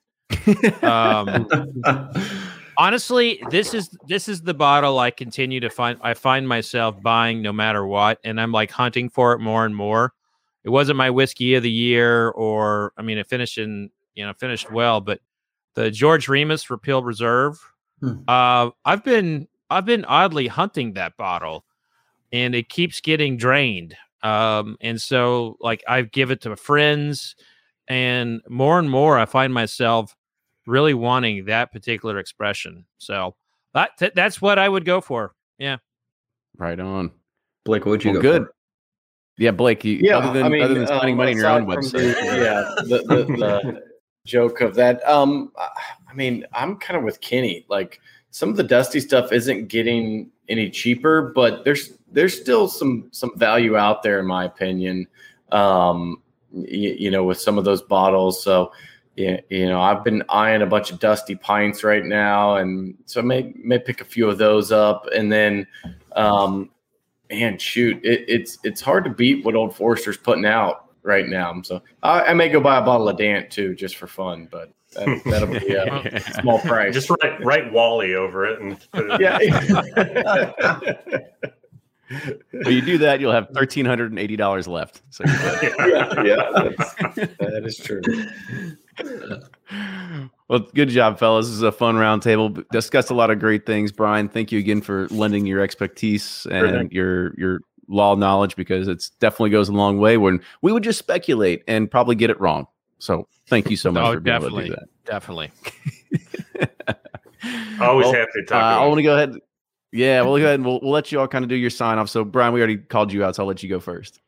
[0.83, 1.47] um,
[2.79, 5.99] honestly, this is this is the bottle I continue to find.
[6.03, 9.75] I find myself buying no matter what, and I'm like hunting for it more and
[9.77, 10.13] more.
[10.65, 14.33] It wasn't my whiskey of the year, or I mean, it finished in you know
[14.33, 15.21] finished well, but
[15.75, 17.61] the George Remus Repeal Reserve.
[18.01, 18.15] Hmm.
[18.27, 21.65] Uh, I've been I've been oddly hunting that bottle,
[22.35, 23.97] and it keeps getting drained.
[24.25, 27.37] Um, and so like I give it to friends,
[27.87, 30.17] and more and more I find myself
[30.67, 32.87] really wanting that particular expression.
[32.99, 33.37] So
[33.75, 35.35] that th- that's what I would go for.
[35.59, 35.77] Yeah.
[36.57, 37.13] Right on.
[37.65, 38.47] Blake, what would you Well, go good.
[38.47, 38.55] for?
[39.37, 39.85] Yeah, Blake.
[39.85, 41.93] You, Yeah, other than I mean, other than spending um, money on your own website,
[41.93, 42.09] the-
[42.41, 43.83] yeah, the, the, the
[44.27, 45.07] joke of that.
[45.09, 45.53] Um,
[46.09, 47.67] I mean, I'm kind of with Kenny.
[47.69, 53.09] Like some of the dusty stuff isn't getting any cheaper, but there's there's still some
[53.11, 55.07] some value out there, in my opinion.
[55.53, 58.43] Um, you, you know, with some of those bottles.
[58.43, 58.73] So,
[59.17, 63.21] yeah, you know, I've been eyeing a bunch of dusty pints right now, and so
[63.21, 65.67] I may may pick a few of those up, and then.
[66.17, 66.71] Um,
[67.31, 71.61] man, shoot, it, it's it's hard to beat what Old Forester's putting out right now.
[71.63, 74.73] So I, I may go buy a bottle of Dant too, just for fun, but
[74.95, 76.95] that, that'll be a small price.
[76.95, 79.39] just write write wally over it and put it yeah,
[82.53, 85.03] when you do that, you'll have thirteen hundred and eighty dollars left.
[85.11, 86.71] So yeah, yeah,
[87.39, 88.01] that's, true.
[90.49, 91.47] well, good job, fellas.
[91.47, 92.65] This is a fun roundtable.
[92.71, 93.93] Discussed a lot of great things.
[93.93, 96.89] Brian, thank you again for lending your expertise and thing.
[96.93, 100.17] your your law knowledge because it definitely goes a long way.
[100.17, 102.67] When we would just speculate and probably get it wrong.
[102.99, 104.65] So thank you so much Oh, for being definitely.
[104.67, 105.11] able to do that.
[105.11, 105.51] Definitely.
[106.55, 107.01] that.
[107.81, 109.37] always Well, happy to Uh, talk I want to go ahead.
[109.95, 111.99] Yeah, we'll go ahead and we'll, we'll let you all kind of do your sign
[111.99, 112.11] off.
[112.11, 114.21] So, Brian, we already called you out, so I'll let you go first.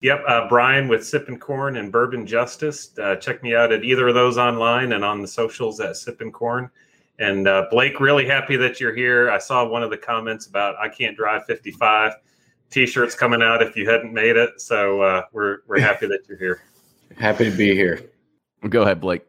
[0.00, 2.90] Yep, uh, Brian with Sippin' Corn and Bourbon Justice.
[2.98, 6.32] Uh, check me out at either of those online and on the socials at Sippin'
[6.32, 6.68] Corn.
[7.20, 9.30] And uh, Blake, really happy that you're here.
[9.30, 12.14] I saw one of the comments about I can't drive 55.
[12.70, 14.60] T-shirts coming out if you hadn't made it.
[14.60, 16.62] So uh, we're we're happy that you're here.
[17.16, 18.00] Happy to be here.
[18.68, 19.22] Go ahead, Blake.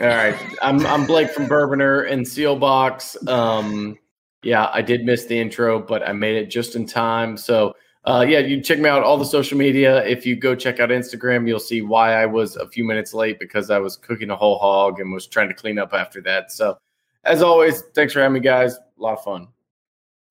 [0.00, 3.28] All right, I'm I'm Blake from Bourbonr and Seelbach's.
[3.28, 3.96] Um,
[4.42, 7.36] yeah, I did miss the intro, but I made it just in time.
[7.36, 7.74] So,
[8.04, 10.02] uh, yeah, you check me out all the social media.
[10.06, 13.38] If you go check out Instagram, you'll see why I was a few minutes late
[13.38, 16.50] because I was cooking a whole hog and was trying to clean up after that.
[16.52, 16.78] So,
[17.24, 18.76] as always, thanks for having me, guys.
[18.76, 19.46] A lot of fun.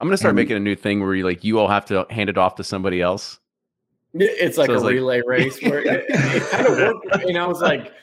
[0.01, 2.07] I'm gonna start Um, making a new thing where you like you all have to
[2.09, 3.37] hand it off to somebody else.
[4.15, 7.23] It's like So a it's like- relay race where it, it kind of worked.
[7.25, 7.93] And I was like,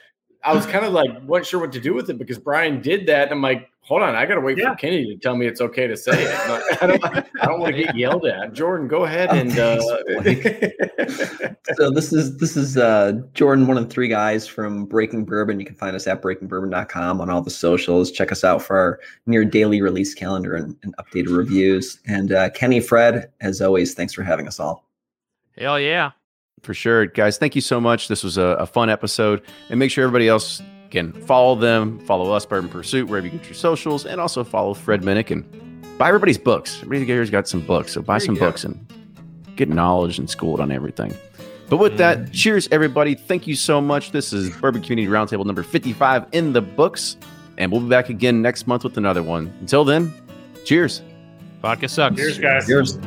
[0.46, 3.06] I was kind of like, wasn't sure what to do with it because Brian did
[3.08, 3.24] that.
[3.24, 4.70] And I'm like, hold on, I got to wait Yeah.
[4.72, 6.38] for Kenny to tell me it's okay to say it.
[6.48, 7.04] I'm I don't,
[7.40, 8.52] I don't want to get yelled at.
[8.52, 9.58] Jordan, go ahead Oh, and.
[9.58, 15.24] Uh, so this is this is uh Jordan, one of the three guys from Breaking
[15.24, 15.58] Bourbon.
[15.60, 18.10] You can find us at breakingbourbon.com on all the socials.
[18.10, 21.98] Check us out for our near daily release calendar and, and updated reviews.
[22.06, 24.84] And uh, Kenny, Fred, as always, thanks for having us all.
[25.58, 26.12] Hell yeah.
[26.62, 27.38] For sure, guys.
[27.38, 28.08] Thank you so much.
[28.08, 32.32] This was a, a fun episode, and make sure everybody else can follow them, follow
[32.32, 36.08] us, Bourbon Pursuit, wherever you get your socials, and also follow Fred Minnick and buy
[36.08, 36.78] everybody's books.
[36.82, 38.46] Everybody here's got some books, so buy There some you go.
[38.46, 38.86] books and
[39.56, 41.14] get knowledge and schooled on everything.
[41.68, 42.32] But with that, mm.
[42.32, 43.14] cheers, everybody.
[43.14, 44.12] Thank you so much.
[44.12, 47.16] This is Bourbon Community Roundtable number 55 in the books,
[47.58, 49.52] and we'll be back again next month with another one.
[49.60, 50.12] Until then,
[50.64, 51.02] cheers.
[51.60, 52.16] Vodka sucks.
[52.16, 52.66] Cheers, guys.
[52.66, 52.98] Cheers.